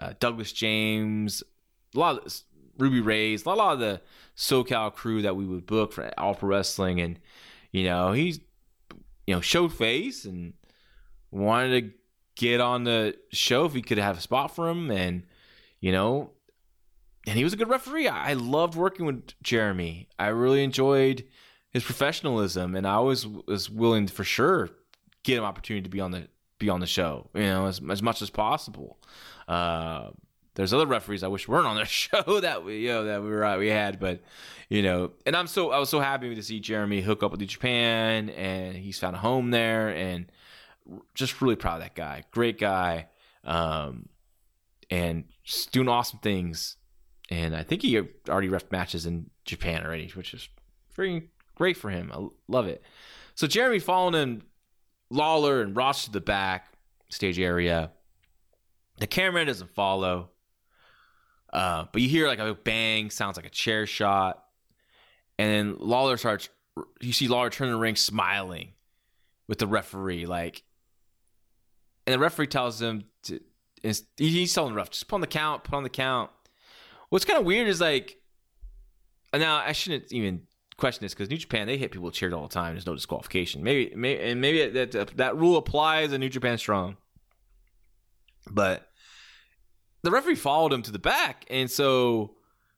[0.00, 1.42] uh, Douglas James,
[1.94, 2.40] a lot of
[2.78, 4.00] Ruby Raze, a lot of the
[4.36, 7.18] SoCal crew that we would book for Alpha Wrestling, and
[7.72, 8.40] you know, he's
[9.26, 10.54] you know showed face and
[11.30, 11.92] wanted to
[12.36, 15.24] get on the show if he could have a spot for him, and
[15.80, 16.30] you know,
[17.26, 18.08] and he was a good referee.
[18.08, 20.08] I loved working with Jeremy.
[20.18, 21.24] I really enjoyed
[21.70, 24.70] his professionalism, and I always was willing to, for sure
[25.22, 26.28] get him opportunity to be on the
[26.60, 27.28] be on the show.
[27.34, 28.98] You know, as as much as possible.
[29.48, 30.10] Uh,
[30.54, 33.30] there's other referees I wish weren't on their show that we you know that we
[33.30, 34.20] were we had, but
[34.68, 37.40] you know, and I'm so I was so happy to see Jeremy hook up with
[37.46, 40.30] Japan, and he's found a home there, and
[41.14, 42.22] just really proud of that guy.
[42.30, 43.08] Great guy,
[43.42, 44.08] um,
[44.88, 45.24] and
[45.72, 46.76] doing awesome things
[47.30, 50.48] and I think he already ref matches in Japan already, which is
[50.94, 52.10] very great for him.
[52.12, 52.82] I love it.
[53.36, 54.42] So Jeremy following in
[55.10, 56.72] Lawlor and Ross to the back
[57.08, 57.90] stage area.
[58.98, 60.30] The camera doesn't follow,
[61.52, 64.44] uh, but you hear like a bang, sounds like a chair shot,
[65.38, 66.48] and then Lawlor starts.
[67.00, 68.72] You see Lawlor turn the ring, smiling
[69.48, 70.62] with the referee, like,
[72.06, 73.40] and the referee tells him to.
[74.18, 76.30] He's telling the ref, just put on the count, put on the count
[77.10, 78.16] What's kind of weird is like,
[79.34, 80.42] now I shouldn't even
[80.80, 82.74] question is because New Japan they hit people with chairs all the time.
[82.74, 83.62] There's no disqualification.
[83.62, 86.96] Maybe, maybe and maybe that that uh, rule applies in New Japan Strong,
[88.50, 88.88] but
[90.02, 92.36] the referee followed him to the back, and so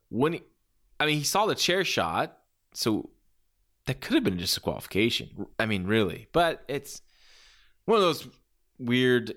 [0.08, 0.42] when he,
[1.00, 2.36] I mean, he saw the chair shot,
[2.74, 3.10] so
[3.86, 5.46] that could have been a disqualification.
[5.58, 7.00] I mean, really, but it's
[7.86, 8.28] one of those
[8.78, 9.34] weird.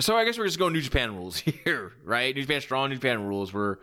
[0.00, 2.34] So I guess we're just going New Japan rules here, right?
[2.34, 3.52] New Japan Strong, New Japan rules.
[3.52, 3.78] We're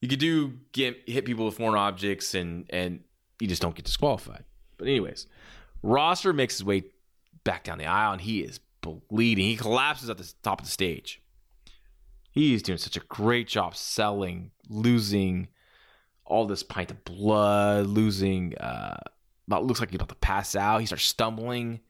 [0.00, 3.00] you could do get hit people with foreign objects and and
[3.40, 4.44] you just don't get disqualified.
[4.76, 5.26] But anyways,
[5.82, 6.84] Rosser makes his way
[7.44, 9.44] back down the aisle and he is bleeding.
[9.44, 11.20] He collapses at the top of the stage.
[12.30, 15.48] He's doing such a great job selling, losing
[16.24, 18.98] all this pint of blood, losing uh
[19.48, 20.80] looks like he's about to pass out.
[20.80, 21.80] He starts stumbling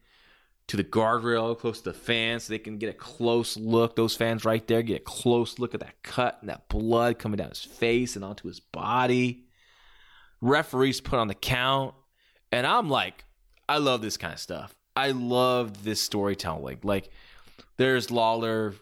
[0.67, 3.95] to the guardrail close to the fans so they can get a close look.
[3.95, 7.37] Those fans right there get a close look at that cut and that blood coming
[7.37, 9.45] down his face and onto his body.
[10.41, 11.93] Referees put on the count.
[12.51, 13.25] And I'm like,
[13.67, 14.75] I love this kind of stuff.
[14.95, 16.79] I love this storytelling.
[16.83, 17.09] Like,
[17.77, 18.75] there's Lawlor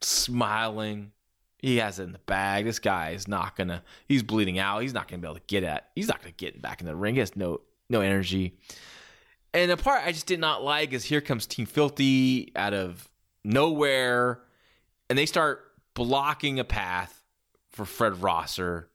[0.00, 1.12] smiling.
[1.58, 2.64] He has it in the bag.
[2.64, 3.84] This guy is not gonna.
[4.08, 4.82] He's bleeding out.
[4.82, 5.90] He's not gonna be able to get at.
[5.94, 7.14] He's not gonna get back in the ring.
[7.14, 8.58] He has no no energy.
[9.54, 13.08] And the part I just did not like is here comes Team Filthy out of
[13.44, 14.40] nowhere,
[15.08, 15.60] and they start
[15.94, 17.22] blocking a path
[17.70, 18.88] for Fred Rosser.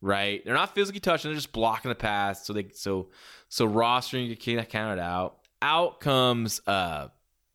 [0.00, 0.44] Right?
[0.44, 2.44] They're not physically touching; they're just blocking the path.
[2.44, 3.08] So they so
[3.48, 5.38] so Rosser you get counted out.
[5.60, 7.08] Out comes uh,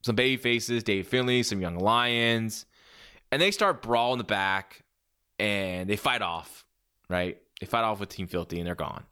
[0.03, 2.65] some baby faces, Dave Finlay, some young lions,
[3.31, 4.83] and they start brawling the back,
[5.39, 6.65] and they fight off.
[7.09, 7.41] Right?
[7.59, 9.05] They fight off with Team Filthy, and they're gone.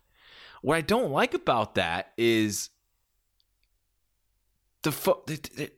[0.61, 2.69] What I don't like about that is
[4.83, 5.71] the, fo- the, the,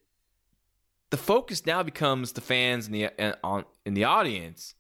[1.12, 4.76] the focus now becomes the fans in the on in the audience.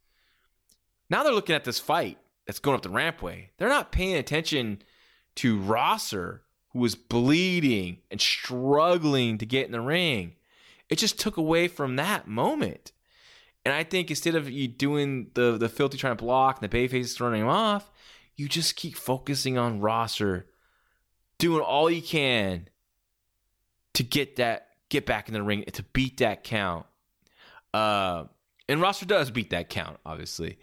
[1.10, 3.47] Now they're looking at this fight that's going up the rampway.
[3.58, 4.82] They're not paying attention
[5.36, 10.36] to Rosser, who was bleeding and struggling to get in the ring.
[10.89, 12.91] It just took away from that moment.
[13.65, 16.69] And I think instead of you doing the the filthy trying to block and the
[16.69, 17.89] bay faces throwing him off,
[18.36, 20.47] you just keep focusing on Rosser,
[21.38, 22.67] doing all you can
[23.93, 26.86] to get that get back in the ring to beat that count.
[27.73, 28.25] Uh,
[28.67, 30.60] and Rosser does beat that count, obviously.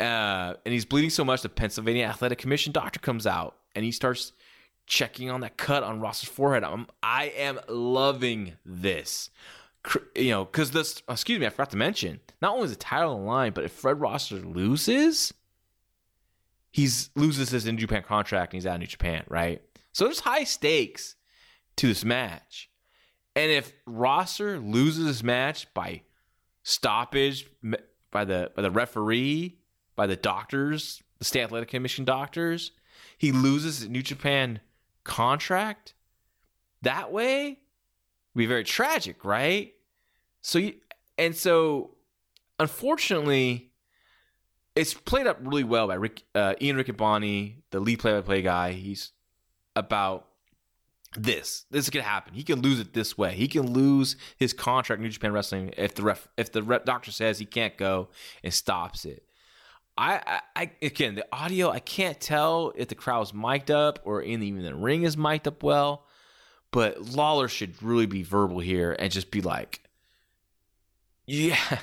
[0.00, 3.92] Uh, and he's bleeding so much, the Pennsylvania Athletic Commission doctor comes out and he
[3.92, 4.32] starts
[4.86, 6.64] checking on that cut on Rosser's forehead.
[6.64, 9.30] I'm, I am loving this.
[10.14, 13.14] You know, because this, excuse me, I forgot to mention, not only is the title
[13.14, 15.32] on the line, but if Fred Rosser loses,
[16.70, 19.62] he's loses his New Japan contract and he's out of New Japan, right?
[19.92, 21.16] So there's high stakes
[21.76, 22.70] to this match.
[23.36, 26.02] And if Rosser loses this match by
[26.62, 27.46] stoppage
[28.10, 29.59] by the by the referee,
[29.96, 32.72] by the doctors, the state athletic commission doctors,
[33.18, 34.60] he loses his New Japan
[35.04, 35.94] contract.
[36.82, 37.58] That way,
[38.34, 39.74] be very tragic, right?
[40.42, 40.74] So you
[41.18, 41.96] and so
[42.58, 43.72] unfortunately,
[44.74, 48.72] it's played up really well by Rick, uh, Ian Riccaboni, the lead play-by-play guy.
[48.72, 49.12] He's
[49.76, 50.28] about
[51.16, 51.66] this.
[51.70, 52.34] This could happen.
[52.34, 53.34] He can lose it this way.
[53.34, 57.10] He can lose his contract New Japan Wrestling if the ref, if the rep doctor
[57.10, 58.08] says he can't go
[58.44, 59.24] and stops it.
[60.00, 64.42] I, I, again the audio I can't tell if the crowd's mic'd up or in
[64.42, 66.06] even the ring is mic'd up well,
[66.70, 69.82] but Lawlor should really be verbal here and just be like,
[71.26, 71.58] yeah,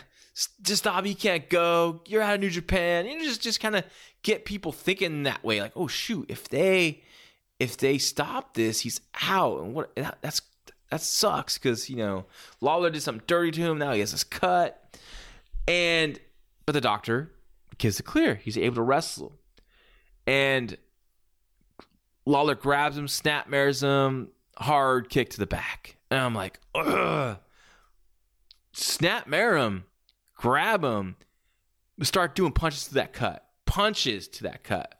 [0.64, 1.06] just stop.
[1.06, 2.02] You can't go.
[2.08, 3.06] You're out of New Japan.
[3.06, 3.84] You just just kind of
[4.24, 5.62] get people thinking that way.
[5.62, 7.04] Like, oh shoot, if they
[7.60, 9.62] if they stop this, he's out.
[9.62, 10.42] And what that, that's
[10.90, 12.26] that sucks because you know
[12.64, 13.78] Lawlor did something dirty to him.
[13.78, 14.98] Now he has this cut,
[15.68, 16.20] and
[16.66, 17.32] but the doctor
[17.78, 18.36] gives it clear.
[18.36, 19.34] He's able to wrestle,
[20.26, 20.78] and
[22.26, 27.40] Lawlor grabs him, snap mares him, hard kick to the back, and I'm like, ugh.
[28.74, 29.86] Snap mare him,
[30.36, 31.16] grab him,
[32.04, 34.94] start doing punches to that cut, punches to that cut.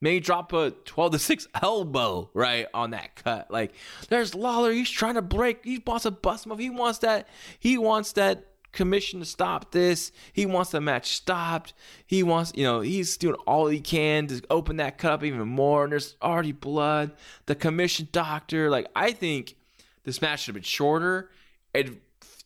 [0.00, 3.50] Maybe drop a 12 to 6 elbow right on that cut.
[3.50, 3.72] Like
[4.08, 4.72] there's Lawlor.
[4.72, 5.64] He's trying to break.
[5.64, 6.60] He wants to bust him up.
[6.60, 7.26] He wants that.
[7.58, 11.72] He wants that commission to stop this he wants the match stopped
[12.06, 15.46] he wants you know he's doing all he can to open that cut up even
[15.48, 17.12] more and there's already blood
[17.46, 19.56] the commission doctor like i think
[20.02, 21.30] this match should have been shorter
[21.74, 21.98] and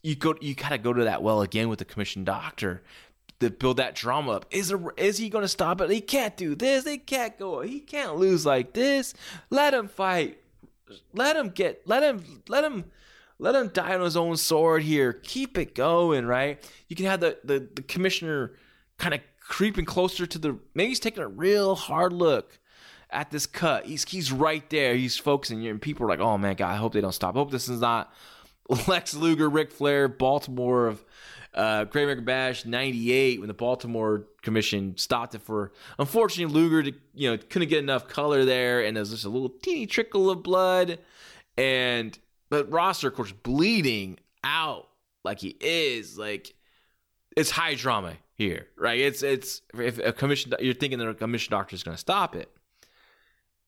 [0.03, 2.83] you go you gotta go to that well again with the commission doctor
[3.41, 4.47] to build that drama up.
[4.51, 5.91] Is there, is he going to stop it?
[5.91, 6.85] He can't do this.
[6.85, 7.61] He can't go.
[7.61, 9.15] He can't lose like this.
[9.51, 10.39] Let him fight.
[11.13, 11.83] Let him get.
[11.87, 12.43] Let him.
[12.49, 12.85] Let him.
[13.39, 15.13] Let him die on his own sword here.
[15.13, 16.63] Keep it going, right?
[16.89, 18.55] You can have the the, the commissioner
[18.99, 20.59] kind of creeping closer to the.
[20.75, 22.59] Maybe he's taking a real hard look
[23.11, 23.87] at this cut.
[23.87, 24.95] He's he's right there.
[24.95, 25.67] He's focusing.
[25.67, 27.37] And people are like, "Oh man, God, I hope they don't stop.
[27.37, 28.13] I hope this is not
[28.89, 31.05] Lex Luger, Ric Flair, Baltimore of
[31.55, 35.73] uh, American Bash '98 when the Baltimore Commission stopped it for.
[35.99, 39.87] Unfortunately, Luger you know couldn't get enough color there, and there's just a little teeny
[39.87, 40.99] trickle of blood,
[41.57, 42.19] and
[42.51, 44.89] but Rosser, of course, bleeding out
[45.25, 46.55] like he is like
[47.37, 48.99] it's high drama here, right?
[48.99, 52.35] It's it's if a commission you're thinking that a commission doctor is going to stop
[52.35, 52.51] it,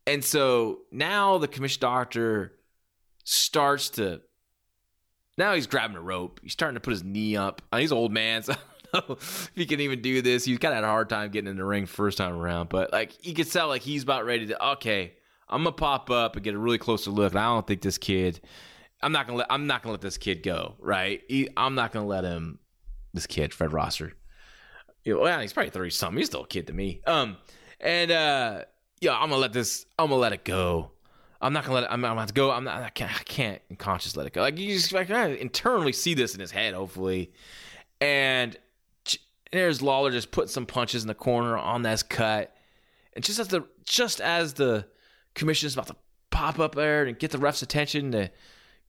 [0.06, 2.52] and so now the commission doctor
[3.24, 4.20] starts to
[5.36, 6.40] now he's grabbing a rope.
[6.42, 7.62] He's starting to put his knee up.
[7.72, 8.54] Uh, he's an old man, so
[8.94, 10.44] if he can even do this.
[10.44, 12.92] He's kind of had a hard time getting in the ring first time around, but
[12.92, 14.66] like you could tell, like he's about ready to.
[14.72, 15.14] Okay,
[15.50, 17.32] I'm gonna pop up and get a really closer look.
[17.32, 18.40] And I don't think this kid.
[19.02, 19.46] I'm not gonna let.
[19.50, 20.76] I'm not gonna let this kid go.
[20.78, 21.22] Right?
[21.28, 22.58] He, I'm not gonna let him.
[23.12, 24.14] This kid, Fred Rosser.
[25.04, 26.18] You know, well, he's probably thirty something.
[26.18, 27.00] He's still a kid to me.
[27.06, 27.36] Um,
[27.80, 28.62] and uh,
[29.00, 29.86] yeah, I'm gonna let this.
[29.98, 30.92] I'm gonna let it go.
[31.40, 31.86] I'm not gonna let it.
[31.90, 32.50] I'm, I'm gonna have to go.
[32.50, 32.82] I'm not.
[32.82, 33.12] I can't.
[33.12, 34.42] I can't conscious let it go.
[34.42, 37.32] Like you just like I internally see this in his head, hopefully.
[38.00, 38.56] And
[39.52, 42.54] there's Lawlor just putting some punches in the corner on that cut,
[43.14, 44.86] and just as the just as the
[45.34, 45.96] commission is about to
[46.30, 48.30] pop up there and get the ref's attention to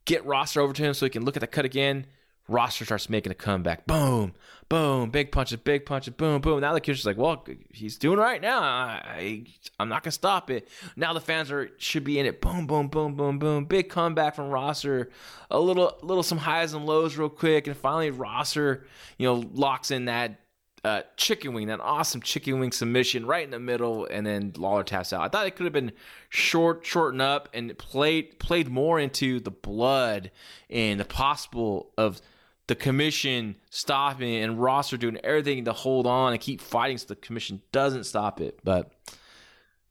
[0.06, 2.06] get Rosser over to him so he can look at the cut again,
[2.48, 3.86] Rosser starts making a comeback.
[3.88, 4.34] Boom,
[4.68, 6.60] boom, big punches, big punches, boom, boom.
[6.60, 8.62] Now the kid's like, well, he's doing right now.
[8.62, 9.46] I,
[9.80, 10.68] I'm not gonna stop it.
[10.96, 12.42] Now the fans are should be in it.
[12.42, 13.66] Boom, boom, boom, boom, boom.
[13.66, 15.12] Big comeback from Rosser.
[15.50, 18.86] A little, little some highs and lows real quick, and finally Rosser,
[19.18, 20.42] you know, locks in that
[20.84, 24.84] uh, chicken wing, that awesome chicken wing submission right in the middle, and then Lawlor
[24.84, 25.22] taps out.
[25.22, 25.92] I thought it could have been
[26.30, 30.32] short, shortened up, and played played more into the blood
[30.70, 32.20] and the possible of
[32.68, 37.16] the commission stopping and Rosser doing everything to hold on and keep fighting so the
[37.16, 38.60] commission doesn't stop it.
[38.64, 38.92] But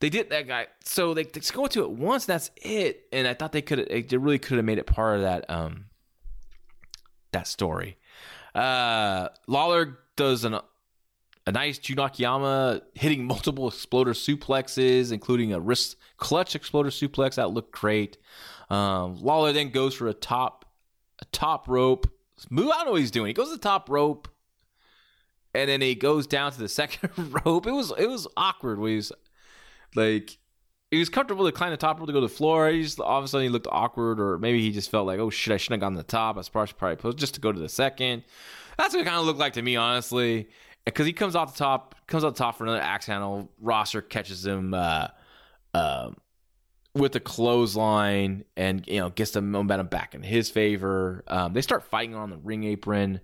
[0.00, 0.66] they did that guy.
[0.84, 2.24] So they, they go to it once.
[2.24, 3.04] That's it.
[3.12, 3.86] And I thought they could.
[3.88, 5.48] They really could have made it part of that.
[5.48, 5.84] Um,
[7.32, 7.96] that story.
[8.54, 10.58] Uh, Lawlor does an
[11.46, 17.50] a nice Jun Akiyama hitting multiple exploder suplexes, including a wrist clutch exploder suplex that
[17.50, 18.18] looked great.
[18.68, 20.64] Um, Lawlor then goes for a top
[21.20, 22.06] a top rope
[22.48, 22.68] move.
[22.68, 23.26] I don't know what he's doing.
[23.26, 24.28] He goes to the top rope,
[25.54, 27.10] and then he goes down to the second
[27.44, 27.66] rope.
[27.66, 28.78] It was it was awkward.
[28.78, 29.12] He was
[29.94, 30.38] like,
[30.90, 32.68] he was comfortable to climb the top rope to go to the floor.
[32.68, 35.18] He just all of a sudden he looked awkward, or maybe he just felt like,
[35.18, 36.36] oh shit, I shouldn't have gone to the top.
[36.36, 38.24] I was probably probably just to go to the second.
[38.78, 40.48] That's what it kind of looked like to me, honestly.
[40.84, 43.50] Because he comes off the top, comes off the top for another axe handle.
[43.60, 44.74] Rosser catches him.
[44.74, 45.08] Uh,
[45.74, 46.10] uh,
[46.94, 51.24] with the clothesline and you know gets the momentum back in his favor.
[51.26, 53.20] Um, they start fighting on the ring apron.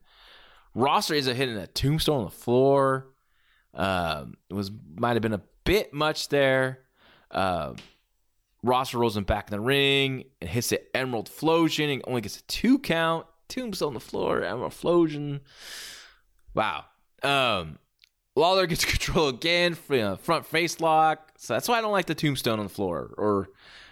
[0.74, 3.08] Rosser is hitting a tombstone on the floor.
[3.74, 6.80] Um, it was might have been a bit much there.
[7.30, 7.74] Uh,
[8.62, 12.38] Rosser rolls him back in the ring and hits the Emerald Flowsion and only gets
[12.38, 13.26] a two count.
[13.48, 15.40] Tombstone on the floor, Emerald Flowsion.
[16.52, 16.84] Wow.
[17.22, 17.78] Um,
[18.36, 21.32] Lawlor gets control again, front face lock.
[21.38, 23.14] So that's why I don't like the Tombstone on the floor.
[23.16, 23.48] Or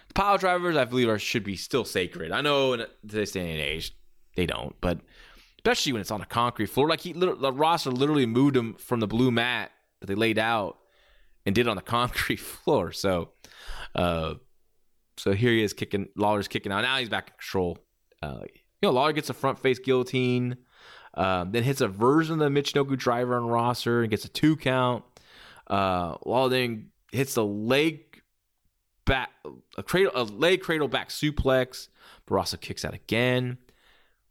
[0.07, 2.31] the pile drivers, I believe, are should be still sacred.
[2.31, 3.95] I know in today's day and age
[4.35, 4.99] they don't, but
[5.57, 6.87] especially when it's on a concrete floor.
[6.87, 10.77] Like he, the Rosser literally moved him from the blue mat that they laid out
[11.45, 12.91] and did it on the concrete floor.
[12.91, 13.29] So,
[13.95, 14.35] uh,
[15.17, 16.09] so here he is kicking.
[16.15, 16.81] Lawlor's kicking out.
[16.81, 17.79] Now he's back in control.
[18.21, 18.41] Uh,
[18.81, 20.57] you know, Lawlor gets a front face guillotine,
[21.15, 24.55] um, then hits a version of the Michinoku driver on Rosser and gets a two
[24.55, 25.03] count.
[25.67, 26.15] Uh,
[27.11, 28.21] hits the leg
[29.05, 29.31] back,
[29.77, 31.87] a cradle, a leg cradle back suplex.
[32.27, 33.57] Barasa kicks out again.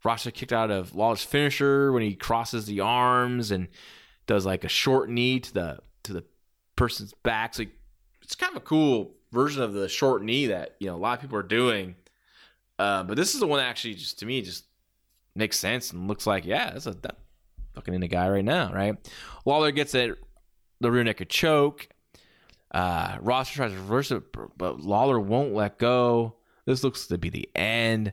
[0.04, 3.68] Rosser kicked out of Lawlor's finisher when he crosses the arms and
[4.26, 6.24] does like a short knee to the to the
[6.76, 7.54] person's back.
[7.54, 7.64] So
[8.22, 11.14] it's kind of a cool version of the short knee that you know a lot
[11.14, 11.94] of people are doing.
[12.78, 14.64] Uh, but this is the one actually just to me just
[15.34, 17.16] makes sense and looks like yeah, that's a that
[17.74, 18.96] fucking in the guy right now, right?
[19.46, 20.18] Lawlor gets it,
[20.80, 21.88] the rear naked choke.
[22.70, 24.22] Uh, Rosser tries to reverse it,
[24.56, 26.36] but Lawlor won't let go.
[26.66, 28.12] This looks to be the end.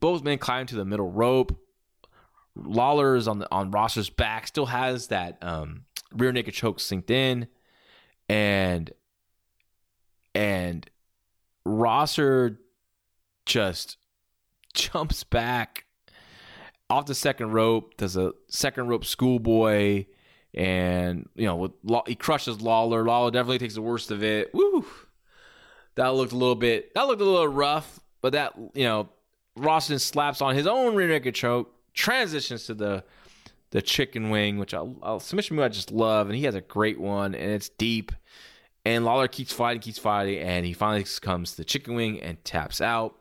[0.00, 1.58] Both men climb to the middle rope.
[2.56, 5.84] Lawlor is on the on Rosser's back, still has that um,
[6.14, 7.48] rear naked choke synced in,
[8.28, 8.92] and
[10.34, 10.88] and
[11.64, 12.60] Rosser
[13.46, 13.96] just
[14.74, 15.86] jumps back
[16.92, 20.04] off the second rope, does a second rope schoolboy,
[20.52, 21.72] and you know with
[22.06, 23.04] he crushes Lawlor.
[23.04, 24.52] Lawlor definitely takes the worst of it.
[24.52, 24.84] Woo!
[25.94, 26.94] That looked a little bit.
[26.94, 29.08] That looked a little rough, but that you know
[29.58, 33.04] Roston slaps on his own rear naked choke, transitions to the
[33.70, 37.00] the chicken wing, which I'll submission move I just love, and he has a great
[37.00, 38.12] one, and it's deep.
[38.84, 42.44] And Lawlor keeps fighting, keeps fighting, and he finally comes to the chicken wing and
[42.44, 43.16] taps out.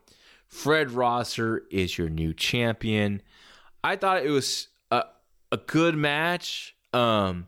[0.48, 3.22] Fred Rosser is your new champion.
[3.84, 5.04] I thought it was a,
[5.52, 6.76] a good match.
[6.94, 7.48] Um,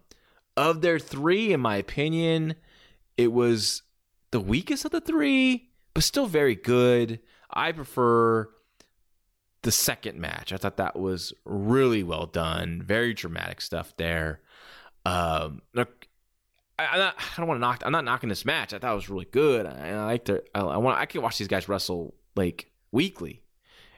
[0.55, 2.55] of their three, in my opinion,
[3.17, 3.81] it was
[4.31, 7.19] the weakest of the three, but still very good.
[7.49, 8.49] I prefer
[9.63, 10.53] the second match.
[10.53, 12.81] I thought that was really well done.
[12.85, 14.41] Very dramatic stuff there.
[15.05, 15.85] Um, I,
[16.79, 17.83] am not, I don't want to knock.
[17.85, 18.73] I'm not knocking this match.
[18.73, 19.65] I thought it was really good.
[19.65, 20.43] I, I like to.
[20.53, 20.97] I, I want.
[20.97, 23.43] I can watch these guys wrestle like weekly,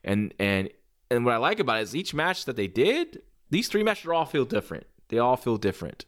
[0.03, 0.69] and and
[1.15, 3.21] and what I like about it is each match that they did.
[3.49, 4.85] These three matches all feel different.
[5.09, 6.05] They all feel different,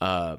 [0.00, 0.36] uh,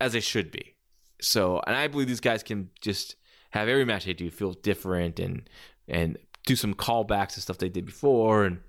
[0.00, 0.74] as they should be.
[1.20, 3.16] So, and I believe these guys can just
[3.50, 5.48] have every match they do feel different and
[5.86, 8.44] and do some callbacks and stuff they did before.
[8.44, 8.60] And,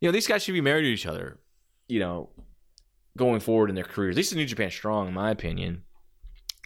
[0.00, 1.38] you know, these guys should be married to each other,
[1.88, 2.30] you know,
[3.16, 4.14] going forward in their careers.
[4.14, 5.82] At least in New Japan Strong, in my opinion.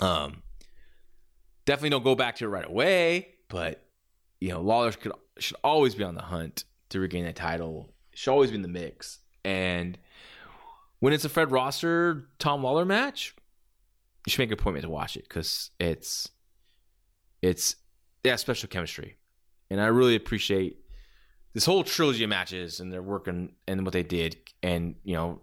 [0.00, 0.42] Um,
[1.64, 3.82] definitely don't go back to it right away, but,
[4.40, 7.92] you know, Lawlor could, should always be on the hunt to regain that title.
[8.14, 9.18] Should always be in the mix.
[9.44, 9.98] And
[11.00, 13.34] when it's a Fred Rosser, Tom Lawlor match,
[14.26, 16.30] you should make an appointment to watch it because it's,
[17.42, 17.76] it's,
[18.24, 19.16] yeah, special chemistry
[19.70, 20.78] and I really appreciate
[21.52, 24.36] this whole trilogy of matches and their work and, and what they did.
[24.62, 25.40] And, you know,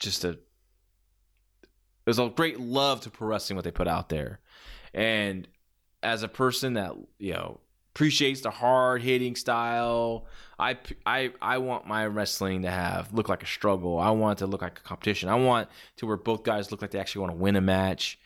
[0.00, 0.38] just a,
[2.04, 4.40] there's a great love to pro wrestling, what they put out there.
[4.92, 5.48] And
[6.02, 7.60] as a person that, you know,
[7.96, 10.26] appreciates the hard hitting style,
[10.58, 10.76] I,
[11.06, 13.98] I, I want my wrestling to have look like a struggle.
[13.98, 15.30] I want it to look like a competition.
[15.30, 18.18] I want to where both guys look like they actually want to win a match.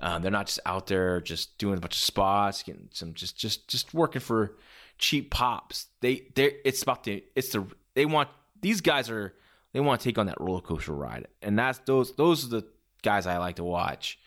[0.00, 3.38] Um, they're not just out there just doing a bunch of spots, getting some just
[3.38, 4.56] just just working for
[4.98, 5.86] cheap pops.
[6.00, 8.30] They they it's about the it's the they want
[8.62, 9.32] these guys are
[9.72, 12.66] they want to take on that roller coaster ride, and that's those those are the
[13.02, 14.18] guys I like to watch.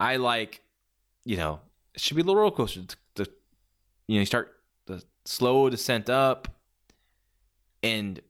[0.00, 0.62] I like,
[1.24, 1.60] you know,
[1.94, 2.82] it should be a little roller coaster.
[4.08, 4.52] You know you start
[4.86, 6.48] the slow descent up,
[7.82, 8.20] and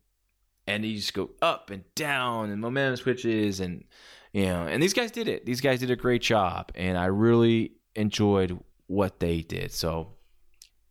[0.67, 3.85] and you just go up and down, and momentum switches, and
[4.33, 5.47] you know, and these guys did it.
[5.47, 9.73] These guys did a great job, and I really enjoyed what they did.
[9.73, 10.15] So,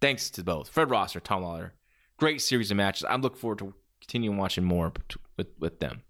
[0.02, 1.72] thanks to both Fred Rosser, Tom Lawlor.
[2.18, 3.06] Great series of matches.
[3.10, 4.94] I'm looking forward to continuing watching more
[5.38, 6.04] with with them.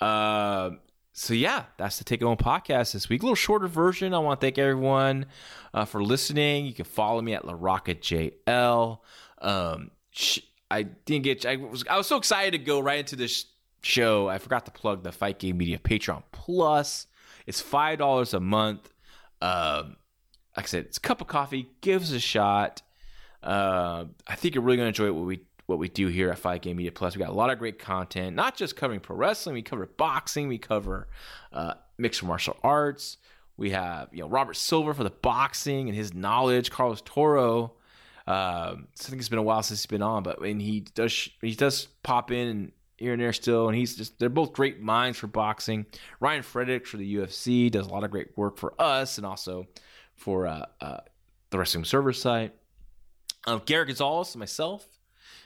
[0.00, 0.70] Uh,
[1.14, 3.22] so yeah, that's the Take Home podcast this week.
[3.22, 4.12] A little shorter version.
[4.12, 5.26] I want to thank everyone
[5.72, 6.66] uh, for listening.
[6.66, 8.98] You can follow me at LaRoccaJL.
[9.40, 9.90] Um,
[10.70, 11.46] I didn't get.
[11.46, 13.46] I was I was so excited to go right into this
[13.84, 17.06] show, I forgot to plug the Fight Game Media Patreon Plus.
[17.46, 18.92] It's five dollars a month.
[19.40, 19.96] Um,
[20.56, 21.68] like I said, it's a cup of coffee.
[21.80, 22.82] Give us a shot.
[23.42, 26.62] Uh, I think you're really gonna enjoy what we what we do here at Fight
[26.62, 27.16] Game Media Plus.
[27.16, 29.54] We got a lot of great content, not just covering pro wrestling.
[29.54, 30.48] We cover boxing.
[30.48, 31.08] We cover
[31.52, 33.16] uh, mixed martial arts.
[33.56, 36.70] We have you know Robert Silver for the boxing and his knowledge.
[36.70, 37.74] Carlos Toro.
[38.26, 41.28] Um, I think it's been a while since he's been on, but when he does,
[41.42, 44.80] he does pop in and here and there still, and he's just they're both great
[44.80, 45.86] minds for boxing.
[46.20, 49.66] Ryan Frederick for the UFC does a lot of great work for us and also
[50.14, 50.98] for uh, uh,
[51.50, 52.54] the Wrestling Observer site.
[53.46, 54.86] Um, Garrett Gonzalez myself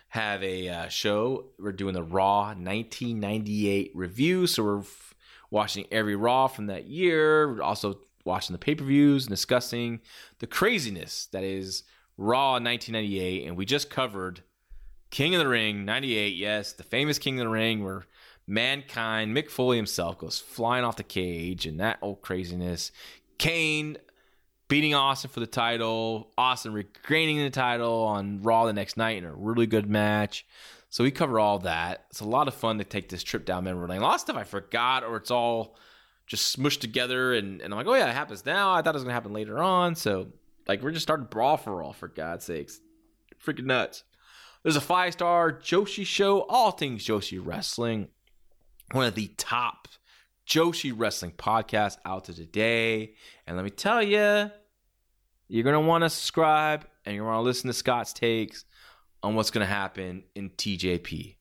[0.09, 1.47] have a uh, show.
[1.59, 5.15] We're doing the Raw 1998 review, so we're f-
[5.51, 7.53] watching every Raw from that year.
[7.53, 10.01] We're also watching the pay per views and discussing
[10.39, 11.83] the craziness that is
[12.17, 14.43] Raw 1998, and we just covered
[15.11, 16.35] King of the Ring 98.
[16.35, 18.05] Yes, the famous King of the Ring, where
[18.47, 22.93] mankind, Mick Foley himself, goes flying off the cage, and that old craziness.
[23.39, 23.99] Kane
[24.69, 29.25] beating Austin for the title, Austin regaining the title on Raw the next night in
[29.25, 30.47] a really good match.
[30.91, 32.07] So we cover all that.
[32.11, 34.01] It's a lot of fun to take this trip down memory lane.
[34.01, 35.77] A lot of stuff I forgot, or it's all
[36.27, 38.73] just smushed together, and, and I'm like, oh yeah, it happens now.
[38.73, 39.95] I thought it was gonna happen later on.
[39.95, 40.29] So
[40.67, 42.81] like we're just starting brawl for all for God's sakes,
[43.45, 44.05] freaking nuts.
[44.63, 48.09] There's a five star Joshi show, all things Joshi wrestling,
[48.93, 49.89] one of the top
[50.49, 53.15] Joshi wrestling Podcast out to today.
[53.47, 54.51] And let me tell you,
[55.47, 58.65] you're gonna want to subscribe and you're gonna listen to Scott's takes
[59.23, 61.37] on what's gonna happen in TJP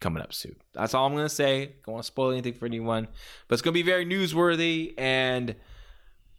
[0.00, 0.56] coming up soon.
[0.72, 1.76] That's all I'm gonna say.
[1.84, 3.06] Don't want to spoil anything for anyone,
[3.48, 4.94] but it's gonna be very newsworthy.
[4.96, 5.54] And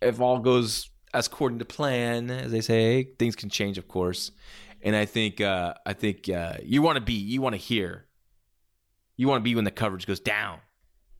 [0.01, 4.31] if all goes as according to plan, as they say, things can change, of course.
[4.81, 8.07] And I think uh, I think uh, you want to be, you want to hear,
[9.15, 10.59] you want to be when the coverage goes down,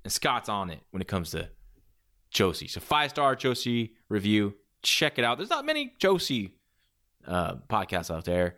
[0.03, 1.49] and Scott's on it when it comes to
[2.33, 2.69] Joshi.
[2.69, 5.37] So five star Joshi review, check it out.
[5.37, 6.51] There's not many Joshi
[7.27, 8.57] uh, podcasts out there.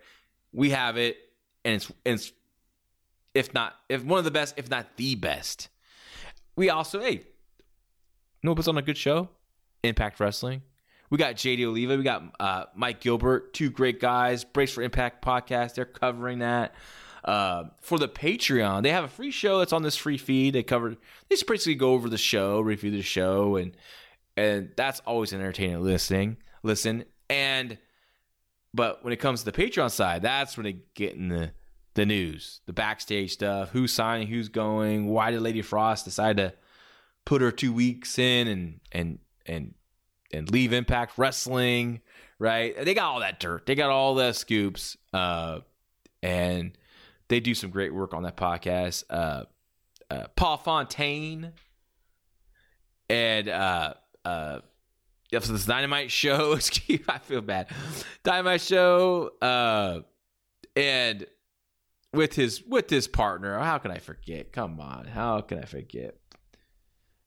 [0.51, 1.17] We have it,
[1.63, 2.31] and it's and it's
[3.33, 5.69] if not if one of the best, if not the best.
[6.55, 7.23] We also hey,
[8.41, 9.29] you what's on a good show?
[9.83, 10.61] Impact Wrestling.
[11.09, 11.97] We got JD Oliva.
[11.97, 13.53] We got uh, Mike Gilbert.
[13.53, 14.43] Two great guys.
[14.43, 15.75] Brace for Impact podcast.
[15.75, 16.73] They're covering that.
[17.25, 20.53] Uh, for the Patreon, they have a free show that's on this free feed.
[20.53, 20.91] They cover.
[20.91, 20.97] They
[21.31, 23.75] just basically go over the show, review the show, and
[24.37, 26.37] and that's always entertaining listening.
[26.61, 27.77] Listen and
[28.73, 31.51] but when it comes to the Patreon side, that's when they get in the
[31.93, 36.53] the news, the backstage stuff, who's signing, who's going, why did Lady Frost decide to
[37.23, 39.73] put her two weeks in and and and
[40.33, 42.01] and leave Impact Wrestling,
[42.37, 42.75] right?
[42.83, 43.65] They got all that dirt.
[43.65, 44.97] They got all the scoops.
[45.13, 45.59] Uh,
[46.21, 46.77] and
[47.27, 49.03] they do some great work on that podcast.
[49.09, 49.43] Uh,
[50.09, 51.53] uh, Paul Fontaine
[53.09, 54.59] and uh, uh,
[55.31, 56.53] yeah, so this Dynamite show.
[56.53, 57.67] Excuse, I feel bad.
[58.23, 60.01] Dynamite show, uh,
[60.75, 61.25] and
[62.13, 63.57] with his with his partner.
[63.59, 64.51] How can I forget?
[64.51, 66.15] Come on, how can I forget?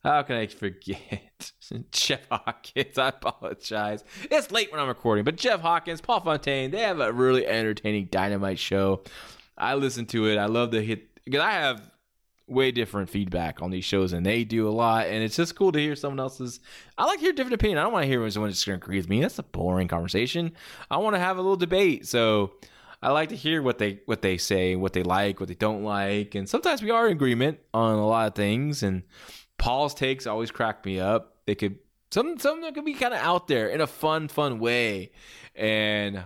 [0.05, 1.53] How can I forget
[1.90, 2.99] Jeff Hawkins?
[2.99, 4.05] I apologize.
[4.30, 8.09] It's late when I'm recording, but Jeff Hawkins, Paul Fontaine, they have a really entertaining
[8.11, 9.03] Dynamite show.
[9.59, 10.38] I listen to it.
[10.38, 11.90] I love the hit because I have
[12.46, 15.72] way different feedback on these shows and they do a lot, and it's just cool
[15.72, 16.61] to hear someone else's.
[16.96, 17.78] I like to hear different opinion.
[17.78, 19.20] I don't want to hear when someone just going to agree with me.
[19.20, 20.52] That's a boring conversation.
[20.90, 22.06] I want to have a little debate.
[22.06, 22.52] So
[23.02, 25.84] I like to hear what they what they say, what they like, what they don't
[25.84, 28.82] like, and sometimes we are in agreement on a lot of things.
[28.82, 29.02] And
[29.59, 31.36] Paul's takes always crack me up.
[31.46, 31.78] They could
[32.11, 35.12] some some that could be kind of out there in a fun fun way,
[35.54, 36.24] and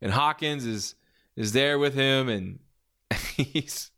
[0.00, 0.94] and Hawkins is
[1.36, 2.58] is there with him, and
[3.36, 3.90] he's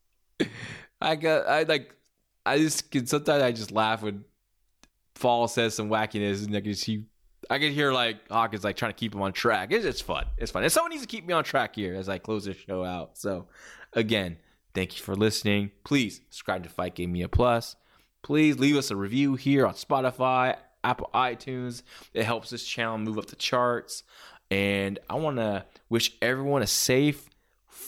[1.01, 1.95] I got I like
[2.45, 4.25] I just can sometimes I just laugh when
[5.15, 7.05] Paul says some wackiness, and I can see
[7.49, 9.73] I can hear like Hawkins like trying to keep him on track.
[9.73, 10.27] It's just fun.
[10.37, 10.63] It's fun.
[10.63, 13.17] And someone needs to keep me on track here as I close this show out.
[13.17, 13.47] So
[13.93, 14.37] again,
[14.75, 15.71] thank you for listening.
[15.85, 17.77] Please subscribe to Fight Game Media Plus.
[18.23, 21.83] Please leave us a review here on Spotify, Apple iTunes.
[22.13, 24.03] It helps this channel move up the charts.
[24.51, 27.30] And I want to wish everyone a safe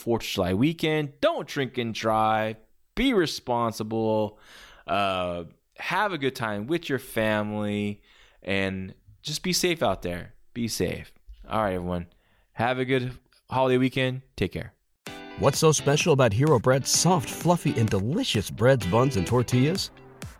[0.05, 1.21] 4th of July weekend.
[1.21, 2.57] Don't drink and drive.
[2.95, 4.39] Be responsible.
[4.87, 5.45] Uh,
[5.79, 8.03] have a good time with your family.
[8.43, 10.35] And just be safe out there.
[10.55, 11.13] Be safe.
[11.49, 12.07] All right, everyone.
[12.53, 13.13] Have a good
[13.51, 14.23] holiday weekend.
[14.37, 14.73] Take care.
[15.39, 19.91] What's so special about Hero Bread's soft, fluffy, and delicious breads, buns, and tortillas?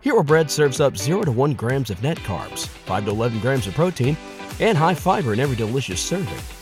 [0.03, 3.67] Hero Bread serves up 0 to 1 grams of net carbs, 5 to 11 grams
[3.67, 4.17] of protein,
[4.61, 6.62] and high fiber in every delicious serving.